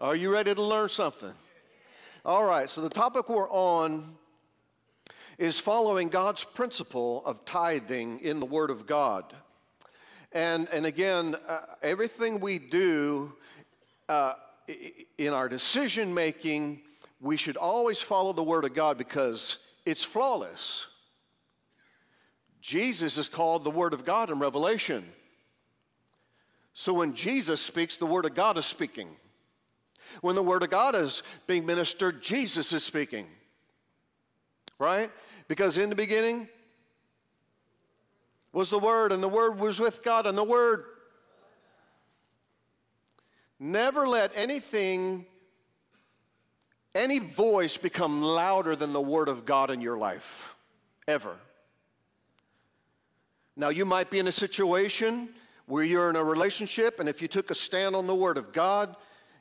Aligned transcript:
Are 0.00 0.16
you 0.16 0.32
ready 0.32 0.52
to 0.52 0.60
learn 0.60 0.88
something? 0.88 1.32
All 2.24 2.44
right, 2.44 2.68
so 2.68 2.80
the 2.80 2.88
topic 2.88 3.28
we're 3.28 3.48
on 3.48 4.16
is 5.38 5.60
following 5.60 6.08
God's 6.08 6.42
principle 6.42 7.22
of 7.24 7.44
tithing 7.44 8.18
in 8.18 8.40
the 8.40 8.46
Word 8.46 8.70
of 8.70 8.88
God. 8.88 9.32
And, 10.32 10.68
and 10.72 10.84
again, 10.84 11.36
uh, 11.46 11.60
everything 11.80 12.40
we 12.40 12.58
do 12.58 13.34
uh, 14.08 14.32
in 15.16 15.32
our 15.32 15.48
decision 15.48 16.12
making, 16.12 16.80
we 17.20 17.36
should 17.36 17.56
always 17.56 18.02
follow 18.02 18.32
the 18.32 18.42
Word 18.42 18.64
of 18.64 18.74
God 18.74 18.98
because 18.98 19.58
it's 19.86 20.02
flawless. 20.02 20.88
Jesus 22.60 23.16
is 23.16 23.28
called 23.28 23.62
the 23.62 23.70
Word 23.70 23.92
of 23.92 24.04
God 24.04 24.28
in 24.28 24.40
Revelation. 24.40 25.04
So 26.72 26.92
when 26.92 27.14
Jesus 27.14 27.60
speaks, 27.60 27.96
the 27.96 28.06
Word 28.06 28.24
of 28.24 28.34
God 28.34 28.58
is 28.58 28.66
speaking. 28.66 29.10
When 30.20 30.34
the 30.34 30.42
Word 30.42 30.62
of 30.62 30.70
God 30.70 30.94
is 30.94 31.22
being 31.46 31.66
ministered, 31.66 32.22
Jesus 32.22 32.72
is 32.72 32.84
speaking. 32.84 33.26
Right? 34.78 35.10
Because 35.48 35.78
in 35.78 35.88
the 35.88 35.96
beginning 35.96 36.48
was 38.52 38.70
the 38.70 38.78
Word, 38.78 39.12
and 39.12 39.22
the 39.22 39.28
Word 39.28 39.58
was 39.58 39.80
with 39.80 40.02
God, 40.02 40.26
and 40.26 40.38
the 40.38 40.44
Word. 40.44 40.84
Never 43.58 44.06
let 44.06 44.32
anything, 44.34 45.26
any 46.94 47.18
voice 47.18 47.76
become 47.76 48.22
louder 48.22 48.76
than 48.76 48.92
the 48.92 49.00
Word 49.00 49.28
of 49.28 49.44
God 49.44 49.70
in 49.70 49.80
your 49.80 49.96
life. 49.96 50.54
Ever. 51.06 51.36
Now, 53.56 53.68
you 53.68 53.84
might 53.84 54.10
be 54.10 54.18
in 54.18 54.26
a 54.26 54.32
situation 54.32 55.28
where 55.66 55.84
you're 55.84 56.10
in 56.10 56.16
a 56.16 56.24
relationship, 56.24 57.00
and 57.00 57.08
if 57.08 57.22
you 57.22 57.28
took 57.28 57.50
a 57.50 57.54
stand 57.54 57.94
on 57.94 58.06
the 58.06 58.14
Word 58.14 58.36
of 58.36 58.52
God, 58.52 58.96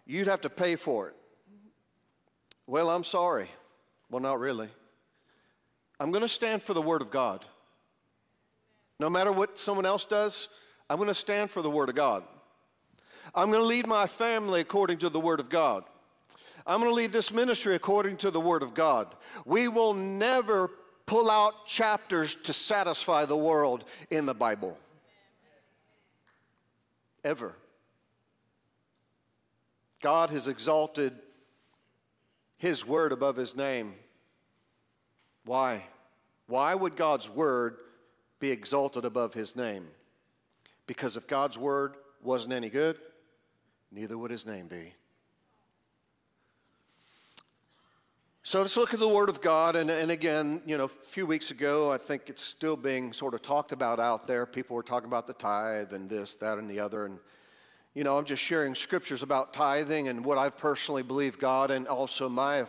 you'd 0.05 0.27
have 0.27 0.41
to 0.41 0.49
pay 0.49 0.75
for 0.75 1.09
it. 1.09 1.15
Well, 2.67 2.89
I'm 2.89 3.03
sorry. 3.03 3.49
Well, 4.09 4.21
not 4.21 4.39
really. 4.39 4.69
I'm 5.99 6.11
going 6.11 6.21
to 6.21 6.27
stand 6.27 6.63
for 6.63 6.73
the 6.73 6.81
Word 6.81 7.01
of 7.01 7.11
God. 7.11 7.45
No 8.99 9.09
matter 9.09 9.31
what 9.31 9.59
someone 9.59 9.85
else 9.85 10.05
does, 10.05 10.47
I'm 10.89 10.97
going 10.97 11.07
to 11.07 11.13
stand 11.13 11.51
for 11.51 11.61
the 11.61 11.69
Word 11.69 11.89
of 11.89 11.95
God. 11.95 12.23
I'm 13.35 13.49
going 13.49 13.61
to 13.61 13.67
lead 13.67 13.87
my 13.87 14.05
family 14.05 14.61
according 14.61 14.99
to 14.99 15.09
the 15.09 15.19
Word 15.19 15.39
of 15.39 15.49
God. 15.49 15.83
I'm 16.65 16.79
going 16.79 16.91
to 16.91 16.95
lead 16.95 17.11
this 17.11 17.33
ministry 17.33 17.75
according 17.75 18.17
to 18.17 18.31
the 18.31 18.39
Word 18.39 18.63
of 18.63 18.73
God. 18.73 19.13
We 19.45 19.67
will 19.67 19.93
never 19.93 20.69
pull 21.05 21.29
out 21.29 21.65
chapters 21.67 22.35
to 22.43 22.53
satisfy 22.53 23.25
the 23.25 23.35
world 23.35 23.85
in 24.09 24.25
the 24.25 24.33
Bible. 24.33 24.77
Ever. 27.23 27.55
God 30.03 30.31
has 30.31 30.49
exalted 30.49 31.13
His 32.57 32.85
word 32.85 33.13
above 33.13 33.37
His 33.37 33.55
name. 33.55 33.93
Why? 35.45 35.85
Why 36.47 36.75
would 36.75 36.97
God's 36.97 37.29
word 37.29 37.77
be 38.41 38.51
exalted 38.51 39.05
above 39.05 39.33
His 39.33 39.55
name? 39.55 39.87
Because 40.87 41.15
if 41.15 41.25
God's 41.25 41.57
word 41.57 41.95
wasn't 42.21 42.53
any 42.53 42.69
good, 42.69 42.99
neither 43.93 44.17
would 44.17 44.29
His 44.29 44.45
name 44.45 44.67
be. 44.67 44.93
So 48.43 48.61
let's 48.61 48.75
look 48.75 48.93
at 48.93 48.99
the 48.99 49.07
Word 49.07 49.29
of 49.29 49.39
God. 49.39 49.77
And, 49.77 49.89
and 49.89 50.11
again, 50.11 50.61
you 50.65 50.77
know, 50.77 50.83
a 50.83 50.89
few 50.89 51.25
weeks 51.25 51.49
ago, 51.49 51.89
I 51.89 51.97
think 51.97 52.23
it's 52.27 52.43
still 52.43 52.75
being 52.75 53.13
sort 53.13 53.33
of 53.33 53.41
talked 53.41 53.71
about 53.71 54.01
out 54.01 54.27
there. 54.27 54.45
People 54.45 54.75
were 54.75 54.83
talking 54.83 55.07
about 55.07 55.27
the 55.27 55.33
tithe 55.33 55.93
and 55.93 56.09
this, 56.09 56.35
that, 56.35 56.57
and 56.57 56.69
the 56.69 56.81
other. 56.81 57.05
And, 57.05 57.19
you 57.93 58.03
know, 58.03 58.17
I'm 58.17 58.25
just 58.25 58.41
sharing 58.41 58.73
scriptures 58.73 59.21
about 59.21 59.53
tithing 59.53 60.07
and 60.07 60.25
what 60.25 60.39
I've 60.39 60.57
personally 60.57 61.03
believed 61.03 61.39
God 61.39 61.69
and 61.69 61.87
also 61.87 62.27
my, 62.27 62.65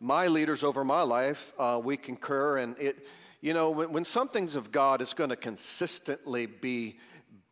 my 0.00 0.28
leaders 0.28 0.62
over 0.62 0.84
my 0.84 1.02
life. 1.02 1.52
Uh, 1.58 1.80
we 1.82 1.96
concur. 1.96 2.58
And 2.58 2.78
it, 2.78 3.06
you 3.40 3.54
know, 3.54 3.70
when, 3.70 3.92
when 3.92 4.04
something's 4.04 4.54
of 4.54 4.70
God, 4.70 5.02
it's 5.02 5.14
going 5.14 5.30
to 5.30 5.36
consistently 5.36 6.46
be, 6.46 6.98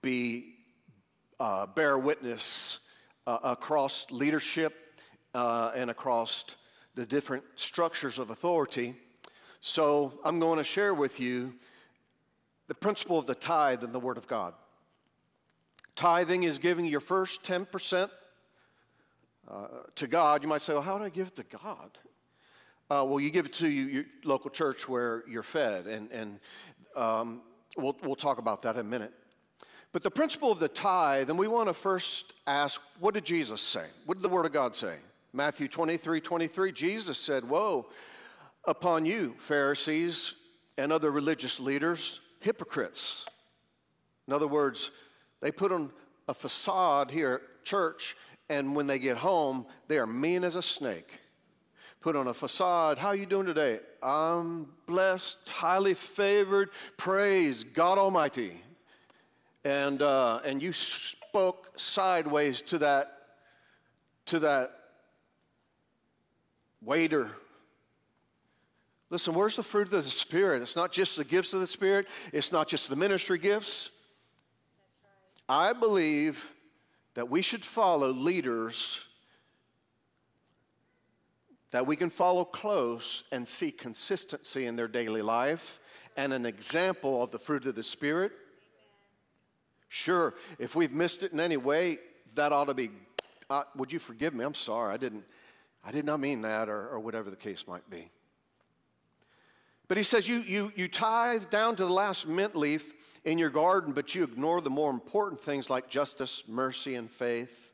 be 0.03 0.55
uh, 1.41 1.67
bear 1.67 1.99
witness 1.99 2.79
uh, 3.27 3.39
across 3.43 4.07
leadership 4.11 5.01
uh, 5.35 5.73
and 5.75 5.91
across 5.91 6.45
the 6.95 7.05
different 7.05 7.43
structures 7.57 8.21
of 8.21 8.31
authority. 8.31 8.95
So 9.61 10.21
I'm 10.25 10.39
going 10.39 10.59
to 10.59 10.65
share 10.65 10.95
with 10.95 11.19
you 11.19 11.55
the 12.69 12.75
principle 12.75 13.19
of 13.19 13.27
the 13.27 13.35
tithe 13.35 13.83
in 13.83 13.91
the 13.91 14.01
Word 14.01 14.17
of 14.17 14.29
God. 14.29 14.55
Tithing 15.97 16.43
is 16.43 16.59
giving 16.59 16.85
your 16.85 17.01
first 17.01 17.43
10% 17.43 18.11
uh, 19.49 19.67
to 19.95 20.07
God. 20.07 20.43
You 20.43 20.49
might 20.49 20.63
say, 20.63 20.75
well, 20.75 20.83
how 20.83 20.99
do 20.99 21.05
I 21.05 21.09
give 21.09 21.29
it 21.29 21.37
to 21.37 21.45
God? 21.45 21.99
Uh, 22.89 23.05
well, 23.05 23.19
you 23.19 23.31
give 23.31 23.47
it 23.47 23.55
to 23.55 23.69
your 23.69 24.05
local 24.23 24.51
church 24.51 24.89
where 24.89 25.25
you're 25.29 25.43
fed, 25.43 25.87
and, 25.87 26.11
and 26.13 26.39
um, 26.95 27.41
we'll, 27.77 27.97
we'll 28.05 28.15
talk 28.15 28.39
about 28.39 28.63
that 28.63 28.77
in 28.77 28.83
a 28.83 28.85
minute. 28.85 29.13
But 29.93 30.03
the 30.03 30.11
principle 30.11 30.53
of 30.53 30.61
the 30.61 30.69
tithe, 30.69 31.31
and 31.31 31.39
we 31.39 31.49
want 31.49 31.69
to 31.69 31.75
first 31.75 32.35
ask, 32.47 32.81
what 33.01 33.15
did 33.15 33.25
Jesus 33.25 33.61
say? 33.63 33.87
What 34.05 34.19
did 34.19 34.23
the 34.23 34.29
Word 34.29 34.47
of 34.47 34.53
God 34.53 34.77
say? 34.77 34.97
Matthew 35.33 35.69
23 35.69 36.21
23, 36.21 36.73
Jesus 36.73 37.19
said, 37.19 37.49
Woe 37.49 37.87
upon 38.67 39.07
you, 39.07 39.35
Pharisees 39.39 40.35
and 40.79 40.93
other 40.93 41.11
religious 41.11 41.59
leaders, 41.59 42.21
hypocrites. 42.41 43.25
In 44.29 44.35
other 44.35 44.47
words, 44.47 44.91
they 45.41 45.51
put 45.51 45.73
on 45.73 45.91
a 46.29 46.35
facade 46.35 47.11
here 47.11 47.35
at 47.35 47.65
church, 47.65 48.17
and 48.49 48.75
when 48.75 48.87
they 48.87 48.99
get 48.99 49.17
home, 49.17 49.67
they 49.89 49.99
are 49.99 50.07
mean 50.07 50.45
as 50.45 50.57
a 50.57 50.63
snake. 50.63 51.21
Put 52.01 52.17
on 52.17 52.29
a 52.29 52.35
facade. 52.35 52.99
How 52.99 53.09
are 53.09 53.17
you 53.17 53.27
doing 53.27 53.47
today? 53.47 53.81
I'm 54.03 54.69
blessed, 54.87 55.39
highly 55.49 55.95
favored. 55.95 56.71
Praise 56.97 57.65
God 57.65 57.99
Almighty. 57.99 58.61
And, 59.65 60.01
uh, 60.01 60.41
and 60.45 60.63
you 60.63 60.73
spoke 60.73 61.73
sideways 61.77 62.63
to 62.63 62.79
that, 62.79 63.13
to 64.27 64.39
that 64.39 64.73
waiter. 66.81 67.33
Listen, 69.11 69.35
where's 69.35 69.57
the 69.57 69.63
fruit 69.63 69.87
of 69.87 69.91
the 69.91 70.03
Spirit? 70.03 70.63
It's 70.63 70.77
not 70.77 70.93
just 70.93 71.17
the 71.17 71.25
gifts 71.25 71.53
of 71.53 71.61
the 71.61 71.67
Spirit, 71.67 72.07
it's 72.33 72.53
not 72.53 72.69
just 72.69 72.89
the 72.89 72.97
ministry 72.97 73.39
gifts. 73.39 73.91
I 75.49 75.73
believe 75.73 76.53
that 77.15 77.29
we 77.29 77.43
should 77.43 77.65
follow 77.65 78.11
leaders 78.13 79.01
that 81.77 81.87
we 81.87 81.95
can 81.95 82.09
follow 82.09 82.43
close 82.43 83.25
and 83.33 83.47
see 83.47 83.71
consistency 83.71 84.65
in 84.65 84.77
their 84.77 84.89
daily 84.89 85.21
life 85.21 85.79
and 86.17 86.33
an 86.33 86.47
example 86.47 87.23
of 87.23 87.31
the 87.31 87.39
fruit 87.39 87.67
of 87.67 87.75
the 87.75 87.83
Spirit. 87.83 88.33
Sure, 89.89 90.33
if 90.59 90.75
we've 90.75 90.93
missed 90.93 91.23
it 91.23 91.33
in 91.33 91.41
any 91.41 91.59
way, 91.59 91.99
that 92.35 92.51
ought 92.51 92.65
to 92.67 92.75
be. 92.75 92.91
Uh, 93.51 93.65
would 93.77 93.93
you 93.93 93.99
forgive 93.99 94.33
me? 94.33 94.43
I'm 94.43 94.55
sorry. 94.55 94.95
I 94.95 94.97
didn't. 94.97 95.25
I 95.85 95.93
did 95.93 96.07
not 96.07 96.19
mean 96.19 96.41
that, 96.41 96.71
or, 96.71 96.89
or 96.89 96.99
whatever 96.99 97.29
the 97.29 97.37
case 97.37 97.65
might 97.69 97.89
be. 97.91 98.11
But 99.87 99.99
he 99.99 100.03
says, 100.03 100.27
you, 100.27 100.39
you, 100.39 100.73
you 100.75 100.89
tithe 100.89 101.51
down 101.51 101.77
to 101.77 101.85
the 101.85 101.93
last 101.93 102.27
mint 102.27 102.57
leaf 102.57 102.95
in 103.27 103.39
your 103.39 103.51
garden, 103.51 103.93
but 103.93 104.15
you 104.15 104.23
ignore 104.23 104.61
the 104.61 104.71
more 104.71 104.91
important 104.91 105.43
things 105.43 105.69
like 105.69 105.91
justice, 105.91 106.45
mercy, 106.49 106.95
and 106.95 107.11
faith. 107.11 107.71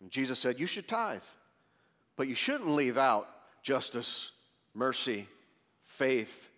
And 0.00 0.10
Jesus 0.10 0.38
said, 0.38 0.58
You 0.58 0.66
should 0.66 0.88
tithe, 0.88 1.20
but 2.16 2.28
you 2.28 2.36
shouldn't 2.36 2.70
leave 2.70 2.96
out 2.96 3.28
justice, 3.62 4.30
mercy, 4.72 5.26
faith. 5.82 6.48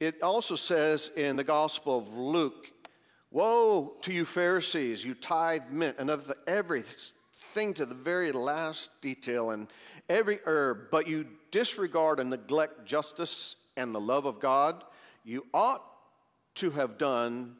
It 0.00 0.20
also 0.20 0.56
says 0.56 1.12
in 1.16 1.36
the 1.36 1.44
Gospel 1.44 1.98
of 1.98 2.12
Luke, 2.12 2.72
Woe 3.30 3.94
to 4.02 4.12
you, 4.12 4.24
Pharisees, 4.24 5.04
you 5.04 5.14
tithe 5.14 5.70
mint, 5.70 5.96
another 5.98 6.34
every 6.48 6.82
thing 6.82 7.72
to 7.74 7.86
the 7.86 7.94
very 7.94 8.32
last 8.32 8.90
detail 9.00 9.52
and 9.52 9.68
every 10.08 10.40
herb, 10.44 10.88
but 10.90 11.06
you 11.06 11.26
disregard 11.52 12.18
and 12.18 12.30
neglect 12.30 12.84
justice 12.84 13.54
and 13.76 13.94
the 13.94 14.00
love 14.00 14.26
of 14.26 14.40
God, 14.40 14.82
you 15.24 15.46
ought 15.54 15.91
to 16.56 16.70
have 16.70 16.98
done, 16.98 17.56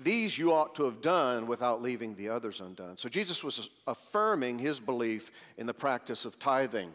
these 0.00 0.36
you 0.38 0.52
ought 0.52 0.74
to 0.76 0.84
have 0.84 1.00
done 1.00 1.46
without 1.46 1.82
leaving 1.82 2.14
the 2.14 2.28
others 2.28 2.60
undone. 2.60 2.96
So 2.96 3.08
Jesus 3.08 3.42
was 3.42 3.68
affirming 3.86 4.58
his 4.58 4.78
belief 4.78 5.32
in 5.56 5.66
the 5.66 5.74
practice 5.74 6.24
of 6.24 6.38
tithing. 6.38 6.92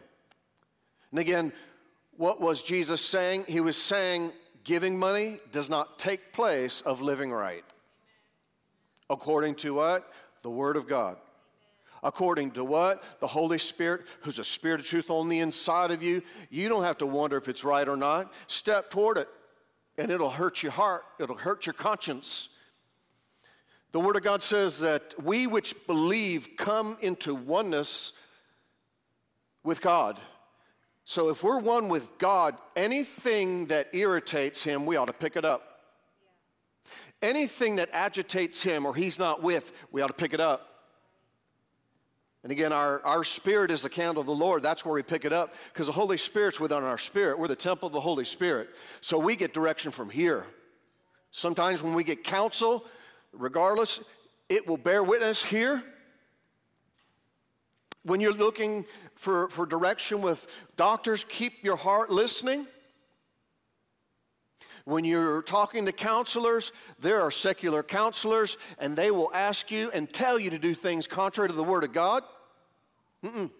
And 1.10 1.20
again, 1.20 1.52
what 2.16 2.40
was 2.40 2.62
Jesus 2.62 3.04
saying? 3.04 3.44
He 3.48 3.60
was 3.60 3.76
saying 3.76 4.32
giving 4.64 4.98
money 4.98 5.40
does 5.52 5.68
not 5.68 5.98
take 5.98 6.32
place 6.32 6.80
of 6.82 7.00
living 7.00 7.32
right. 7.32 7.64
According 9.08 9.56
to 9.56 9.74
what? 9.74 10.10
The 10.42 10.50
Word 10.50 10.76
of 10.76 10.86
God. 10.86 11.16
According 12.02 12.52
to 12.52 12.64
what? 12.64 13.02
The 13.20 13.26
Holy 13.26 13.58
Spirit, 13.58 14.02
who's 14.20 14.38
a 14.38 14.44
spirit 14.44 14.80
of 14.80 14.86
truth 14.86 15.10
on 15.10 15.28
the 15.28 15.40
inside 15.40 15.90
of 15.90 16.02
you. 16.02 16.22
You 16.48 16.68
don't 16.68 16.84
have 16.84 16.98
to 16.98 17.06
wonder 17.06 17.36
if 17.36 17.48
it's 17.48 17.64
right 17.64 17.86
or 17.86 17.96
not. 17.96 18.32
Step 18.46 18.90
toward 18.90 19.18
it, 19.18 19.28
and 20.00 20.10
it'll 20.10 20.30
hurt 20.30 20.62
your 20.62 20.72
heart, 20.72 21.04
it'll 21.18 21.36
hurt 21.36 21.66
your 21.66 21.74
conscience. 21.74 22.48
The 23.92 24.00
Word 24.00 24.16
of 24.16 24.22
God 24.22 24.42
says 24.42 24.78
that 24.78 25.14
we 25.22 25.46
which 25.46 25.74
believe 25.86 26.50
come 26.56 26.96
into 27.02 27.34
oneness 27.34 28.12
with 29.62 29.82
God. 29.82 30.18
So 31.04 31.28
if 31.28 31.42
we're 31.42 31.58
one 31.58 31.88
with 31.88 32.16
God, 32.16 32.56
anything 32.74 33.66
that 33.66 33.94
irritates 33.94 34.64
Him, 34.64 34.86
we 34.86 34.96
ought 34.96 35.08
to 35.08 35.12
pick 35.12 35.36
it 35.36 35.44
up. 35.44 35.80
Anything 37.20 37.76
that 37.76 37.90
agitates 37.92 38.62
Him 38.62 38.86
or 38.86 38.94
He's 38.94 39.18
not 39.18 39.42
with, 39.42 39.70
we 39.92 40.00
ought 40.00 40.06
to 40.06 40.14
pick 40.14 40.32
it 40.32 40.40
up. 40.40 40.69
And 42.42 42.50
again, 42.50 42.72
our, 42.72 43.04
our 43.04 43.22
spirit 43.22 43.70
is 43.70 43.82
the 43.82 43.90
candle 43.90 44.20
of 44.20 44.26
the 44.26 44.34
Lord. 44.34 44.62
That's 44.62 44.84
where 44.84 44.94
we 44.94 45.02
pick 45.02 45.24
it 45.24 45.32
up 45.32 45.54
because 45.72 45.86
the 45.86 45.92
Holy 45.92 46.16
Spirit's 46.16 46.58
within 46.58 46.82
our 46.82 46.96
spirit. 46.96 47.38
We're 47.38 47.48
the 47.48 47.56
temple 47.56 47.86
of 47.86 47.92
the 47.92 48.00
Holy 48.00 48.24
Spirit. 48.24 48.70
So 49.02 49.18
we 49.18 49.36
get 49.36 49.52
direction 49.52 49.92
from 49.92 50.08
here. 50.08 50.46
Sometimes 51.32 51.82
when 51.82 51.94
we 51.94 52.02
get 52.02 52.24
counsel, 52.24 52.86
regardless, 53.32 54.00
it 54.48 54.66
will 54.66 54.78
bear 54.78 55.04
witness 55.04 55.42
here. 55.42 55.82
When 58.04 58.20
you're 58.20 58.32
looking 58.32 58.86
for, 59.14 59.50
for 59.50 59.66
direction 59.66 60.22
with 60.22 60.46
doctors, 60.76 61.24
keep 61.28 61.62
your 61.62 61.76
heart 61.76 62.10
listening. 62.10 62.66
When 64.90 65.04
you're 65.04 65.42
talking 65.42 65.86
to 65.86 65.92
counselors, 65.92 66.72
there 66.98 67.20
are 67.20 67.30
secular 67.30 67.84
counselors, 67.84 68.56
and 68.76 68.96
they 68.96 69.12
will 69.12 69.30
ask 69.32 69.70
you 69.70 69.88
and 69.94 70.12
tell 70.12 70.36
you 70.36 70.50
to 70.50 70.58
do 70.58 70.74
things 70.74 71.06
contrary 71.06 71.48
to 71.48 71.54
the 71.54 71.62
Word 71.62 71.84
of 71.84 71.92
God. 71.92 72.24
Mm-mm. 73.24 73.52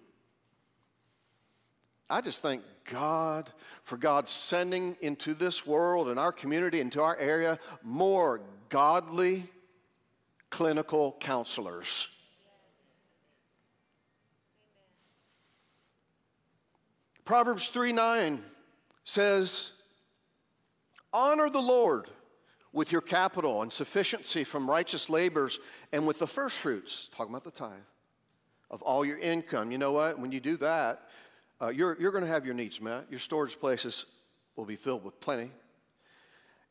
I 2.11 2.21
just 2.21 2.43
thank 2.43 2.65
God 2.91 3.49
for 3.85 3.97
God 3.97 4.29
sending 4.29 4.97
into 5.03 5.33
this 5.35 5.65
world 5.65 6.09
and 6.09 6.19
our 6.19 6.33
community, 6.33 6.81
into 6.81 7.01
our 7.01 7.17
area, 7.17 7.61
more 7.85 8.41
godly 8.69 9.49
clinical 10.51 11.17
counselors. 11.21 12.09
Proverbs 17.25 17.69
3 17.69 17.93
9 17.93 18.43
says, 19.05 19.71
Honor 21.13 21.51
the 21.51 21.61
Lord 21.61 22.09
with 22.73 22.93
your 22.93 23.01
capital 23.01 23.63
and 23.63 23.73
sufficiency 23.73 24.45
from 24.45 24.71
righteous 24.71 25.11
labors 25.11 25.59
and 25.93 26.07
with 26.07 26.19
the 26.19 26.27
first 26.27 26.57
fruits, 26.57 27.09
talking 27.15 27.33
about 27.33 27.45
the 27.45 27.51
tithe, 27.51 27.73
of 28.71 28.81
all 28.83 29.05
your 29.05 29.19
income. 29.19 29.73
You 29.73 29.79
know 29.79 29.93
what? 29.93 30.19
When 30.19 30.31
you 30.31 30.41
do 30.41 30.57
that, 30.59 31.09
uh, 31.61 31.69
you're, 31.69 31.97
you're 32.01 32.13
going 32.13 32.25
to 32.25 32.31
have 32.31 32.47
your 32.47 32.55
needs 32.55 32.81
met. 32.81 33.07
Your 33.11 33.19
storage 33.19 33.59
places 33.59 34.07
will 34.57 34.65
be 34.65 34.77
filled 34.77 35.05
with 35.05 35.21
plenty. 35.21 35.51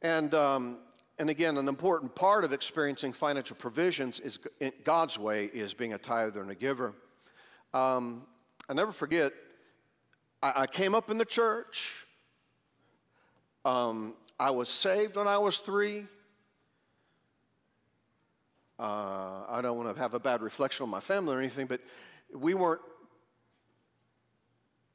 And, 0.02 0.34
um, 0.34 0.78
and 1.18 1.30
again, 1.30 1.58
an 1.58 1.68
important 1.68 2.16
part 2.16 2.46
of 2.46 2.54
experiencing 2.54 3.12
financial 3.12 3.58
provisions 3.58 4.22
is 4.22 4.40
God's 4.86 5.20
way 5.20 5.46
is 5.46 5.74
being 5.74 5.94
a 5.94 5.98
tither 5.98 6.42
and 6.42 6.50
a 6.50 6.56
giver. 6.56 6.94
Um, 7.74 8.24
I 8.70 8.74
never 8.74 8.92
forget, 8.92 9.34
I, 10.42 10.64
I, 10.64 10.68
came 10.68 10.96
up 10.96 11.12
in 11.12 11.18
the 11.18 11.26
church. 11.26 12.06
Um, 13.66 14.16
I 14.40 14.52
was 14.52 14.70
saved 14.70 15.18
when 15.18 15.28
I 15.28 15.38
was 15.38 15.58
three. 15.58 16.06
Uh, 18.80 19.44
I 19.50 19.60
don't 19.62 19.78
want 19.78 19.94
to 19.94 20.02
have 20.02 20.14
a 20.14 20.20
bad 20.20 20.42
reflection 20.42 20.84
on 20.84 20.90
my 20.90 21.02
family 21.02 21.36
or 21.36 21.40
anything, 21.40 21.68
but 21.68 21.82
we 22.34 22.54
weren't 22.54 22.80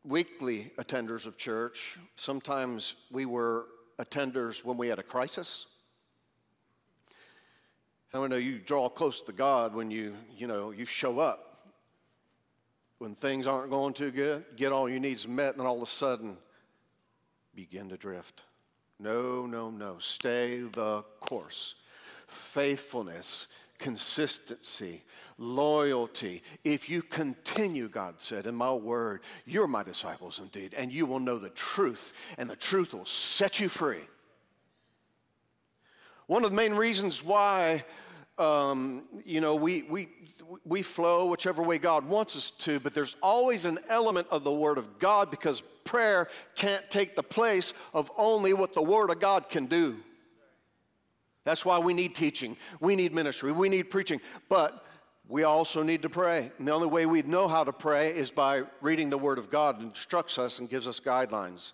weekly 0.02 0.72
attenders 0.78 1.26
of 1.26 1.36
church. 1.36 1.98
Sometimes 2.16 2.94
we 3.10 3.26
were 3.26 3.66
attenders 3.98 4.64
when 4.64 4.78
we 4.78 4.88
had 4.88 4.98
a 4.98 5.02
crisis. 5.02 5.66
How 8.10 8.22
many 8.22 8.30
know 8.30 8.38
you 8.38 8.58
draw 8.58 8.88
close 8.88 9.20
to 9.22 9.32
God 9.32 9.74
when 9.74 9.90
you, 9.90 10.14
you 10.36 10.46
know, 10.46 10.70
you 10.70 10.86
show 10.86 11.18
up. 11.18 11.50
When 12.98 13.14
things 13.14 13.46
aren't 13.46 13.70
going 13.70 13.92
too 13.92 14.10
good, 14.10 14.44
get 14.56 14.72
all 14.72 14.88
your 14.88 15.00
needs 15.00 15.28
met, 15.28 15.56
and 15.56 15.66
all 15.66 15.76
of 15.76 15.82
a 15.82 15.86
sudden 15.86 16.38
begin 17.54 17.90
to 17.90 17.98
drift. 17.98 18.44
No, 18.98 19.46
no, 19.46 19.70
no. 19.70 19.96
Stay 19.98 20.60
the 20.60 21.02
course. 21.20 21.74
Faithfulness, 22.26 23.46
consistency, 23.78 25.02
loyalty. 25.36 26.42
If 26.62 26.88
you 26.88 27.02
continue, 27.02 27.88
God 27.88 28.14
said, 28.18 28.46
in 28.46 28.54
my 28.54 28.72
word, 28.72 29.22
you're 29.46 29.66
my 29.66 29.82
disciples 29.82 30.38
indeed, 30.38 30.74
and 30.74 30.92
you 30.92 31.06
will 31.06 31.20
know 31.20 31.38
the 31.38 31.50
truth, 31.50 32.12
and 32.38 32.48
the 32.48 32.56
truth 32.56 32.94
will 32.94 33.06
set 33.06 33.60
you 33.60 33.68
free. 33.68 34.04
One 36.26 36.44
of 36.44 36.50
the 36.50 36.56
main 36.56 36.74
reasons 36.74 37.22
why, 37.22 37.84
um, 38.38 39.02
you 39.26 39.40
know, 39.40 39.54
we, 39.54 39.82
we, 39.82 40.08
we 40.64 40.82
flow 40.82 41.26
whichever 41.26 41.62
way 41.62 41.78
God 41.78 42.06
wants 42.06 42.36
us 42.36 42.50
to, 42.50 42.80
but 42.80 42.94
there's 42.94 43.16
always 43.22 43.66
an 43.66 43.78
element 43.88 44.28
of 44.30 44.44
the 44.44 44.52
Word 44.52 44.78
of 44.78 44.98
God 44.98 45.30
because 45.30 45.62
prayer 45.84 46.28
can't 46.54 46.88
take 46.90 47.14
the 47.14 47.22
place 47.22 47.72
of 47.92 48.10
only 48.16 48.52
what 48.52 48.74
the 48.74 48.82
Word 48.82 49.10
of 49.10 49.20
God 49.20 49.48
can 49.48 49.66
do. 49.66 49.96
That's 51.44 51.64
why 51.64 51.78
we 51.78 51.92
need 51.92 52.14
teaching, 52.14 52.56
we 52.80 52.96
need 52.96 53.14
ministry, 53.14 53.52
we 53.52 53.68
need 53.68 53.84
preaching, 53.84 54.20
but 54.48 54.84
we 55.28 55.44
also 55.44 55.82
need 55.82 56.02
to 56.02 56.10
pray. 56.10 56.50
And 56.58 56.66
the 56.66 56.72
only 56.72 56.86
way 56.86 57.06
we 57.06 57.22
know 57.22 57.48
how 57.48 57.64
to 57.64 57.72
pray 57.72 58.14
is 58.14 58.30
by 58.30 58.64
reading 58.80 59.10
the 59.10 59.18
Word 59.18 59.38
of 59.38 59.50
God. 59.50 59.80
It 59.80 59.84
instructs 59.84 60.38
us 60.38 60.58
and 60.58 60.68
gives 60.68 60.86
us 60.86 61.00
guidelines. 61.00 61.72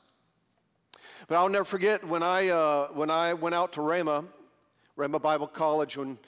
But 1.29 1.37
I'll 1.37 1.49
never 1.49 1.65
forget 1.65 2.05
when 2.05 2.23
I, 2.23 2.49
uh, 2.49 2.89
when 2.89 3.11
I 3.11 3.35
went 3.35 3.55
out 3.55 3.73
to 3.75 3.81
Rhema, 3.81 4.25
Rhema 4.97 5.21
Bible 5.21 5.47
College, 5.47 5.97
when, 5.97 6.19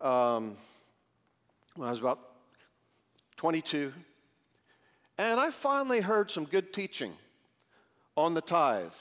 um, 0.00 0.56
when 1.76 1.88
I 1.88 1.90
was 1.90 2.00
about 2.00 2.20
22, 3.36 3.92
and 5.18 5.38
I 5.40 5.50
finally 5.50 6.00
heard 6.00 6.30
some 6.30 6.44
good 6.44 6.72
teaching 6.72 7.14
on 8.18 8.34
the 8.34 8.40
tithe 8.40 8.92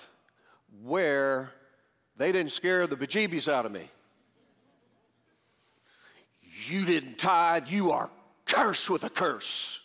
where 0.84 1.52
they 2.18 2.32
didn't 2.32 2.52
scare 2.52 2.86
the 2.86 2.96
bejeebies 2.96 3.52
out 3.52 3.66
of 3.66 3.72
me. 3.72 3.90
You 6.68 6.86
didn't 6.86 7.18
tithe, 7.18 7.68
you 7.68 7.92
are 7.92 8.12
cursed 8.46 8.90
with 8.90 9.04
a 9.04 9.10
curse. 9.10 9.80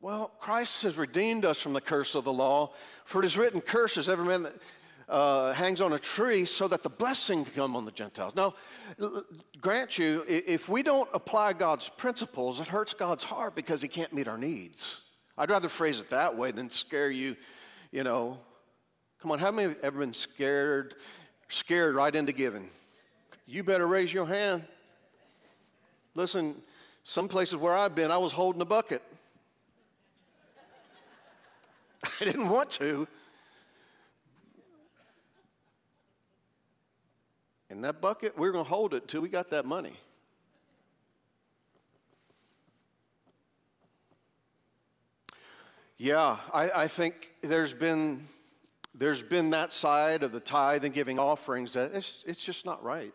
Well, 0.00 0.32
Christ 0.40 0.82
has 0.82 0.96
redeemed 0.96 1.44
us 1.44 1.60
from 1.60 1.72
the 1.72 1.80
curse 1.80 2.14
of 2.14 2.24
the 2.24 2.32
law, 2.32 2.72
for 3.04 3.20
it 3.20 3.24
is 3.24 3.36
written, 3.36 3.60
Curses 3.60 4.08
every 4.08 4.24
man 4.24 4.42
that 4.44 4.54
uh, 5.08 5.52
hangs 5.52 5.80
on 5.80 5.92
a 5.92 5.98
tree 5.98 6.44
so 6.44 6.66
that 6.68 6.82
the 6.82 6.90
blessing 6.90 7.44
can 7.44 7.54
come 7.54 7.76
on 7.76 7.84
the 7.84 7.92
Gentiles. 7.92 8.34
Now, 8.34 8.54
grant 9.60 9.98
you, 9.98 10.24
if 10.28 10.68
we 10.68 10.82
don't 10.82 11.08
apply 11.14 11.52
God's 11.52 11.88
principles, 11.88 12.60
it 12.60 12.68
hurts 12.68 12.92
God's 12.92 13.24
heart 13.24 13.54
because 13.54 13.82
He 13.82 13.88
can't 13.88 14.12
meet 14.12 14.26
our 14.26 14.38
needs. 14.38 15.00
I'd 15.36 15.50
rather 15.50 15.68
phrase 15.68 16.00
it 16.00 16.10
that 16.10 16.36
way 16.36 16.50
than 16.50 16.70
scare 16.70 17.10
you 17.10 17.36
you 17.90 18.04
know, 18.04 18.38
come 19.20 19.30
on, 19.30 19.38
how 19.38 19.50
many 19.50 19.68
have 19.68 19.78
ever 19.82 20.00
been 20.00 20.14
scared, 20.14 20.94
scared 21.48 21.94
right 21.94 22.14
into 22.14 22.32
giving? 22.32 22.68
You 23.46 23.62
better 23.64 23.86
raise 23.86 24.12
your 24.12 24.26
hand. 24.26 24.64
Listen, 26.14 26.54
some 27.04 27.28
places 27.28 27.56
where 27.56 27.76
I've 27.76 27.94
been, 27.94 28.10
I 28.10 28.18
was 28.18 28.32
holding 28.32 28.60
a 28.60 28.66
bucket. 28.66 29.02
I 32.20 32.24
didn't 32.24 32.48
want 32.48 32.70
to. 32.70 33.08
And 37.70 37.84
that 37.84 38.00
bucket, 38.00 38.36
we 38.36 38.42
we're 38.42 38.52
going 38.52 38.64
to 38.64 38.68
hold 38.68 38.94
it 38.94 39.08
till 39.08 39.20
we 39.20 39.28
got 39.28 39.50
that 39.50 39.64
money. 39.64 39.94
Yeah, 46.00 46.36
I, 46.54 46.70
I 46.70 46.88
think 46.88 47.32
there's 47.42 47.74
been, 47.74 48.28
there's 48.94 49.20
been 49.20 49.50
that 49.50 49.72
side 49.72 50.22
of 50.22 50.30
the 50.30 50.38
tithe 50.38 50.84
and 50.84 50.94
giving 50.94 51.18
offerings 51.18 51.72
that 51.72 51.90
it's, 51.92 52.22
it's 52.24 52.42
just 52.42 52.64
not 52.64 52.84
right. 52.84 53.12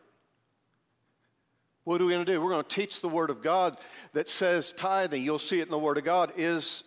What 1.86 2.02
are 2.02 2.06
we 2.06 2.12
going 2.12 2.26
to 2.26 2.32
do? 2.32 2.42
We're 2.42 2.50
going 2.50 2.64
to 2.64 2.70
teach 2.70 3.00
the 3.00 3.08
Word 3.08 3.30
of 3.30 3.42
God 3.42 3.78
that 4.12 4.28
says 4.28 4.74
tithing, 4.74 5.24
you'll 5.24 5.40
see 5.40 5.62
it 5.62 5.64
in 5.64 5.70
the 5.70 5.80
Word 5.80 5.98
of 5.98 6.04
God, 6.04 6.34
is 6.36 6.84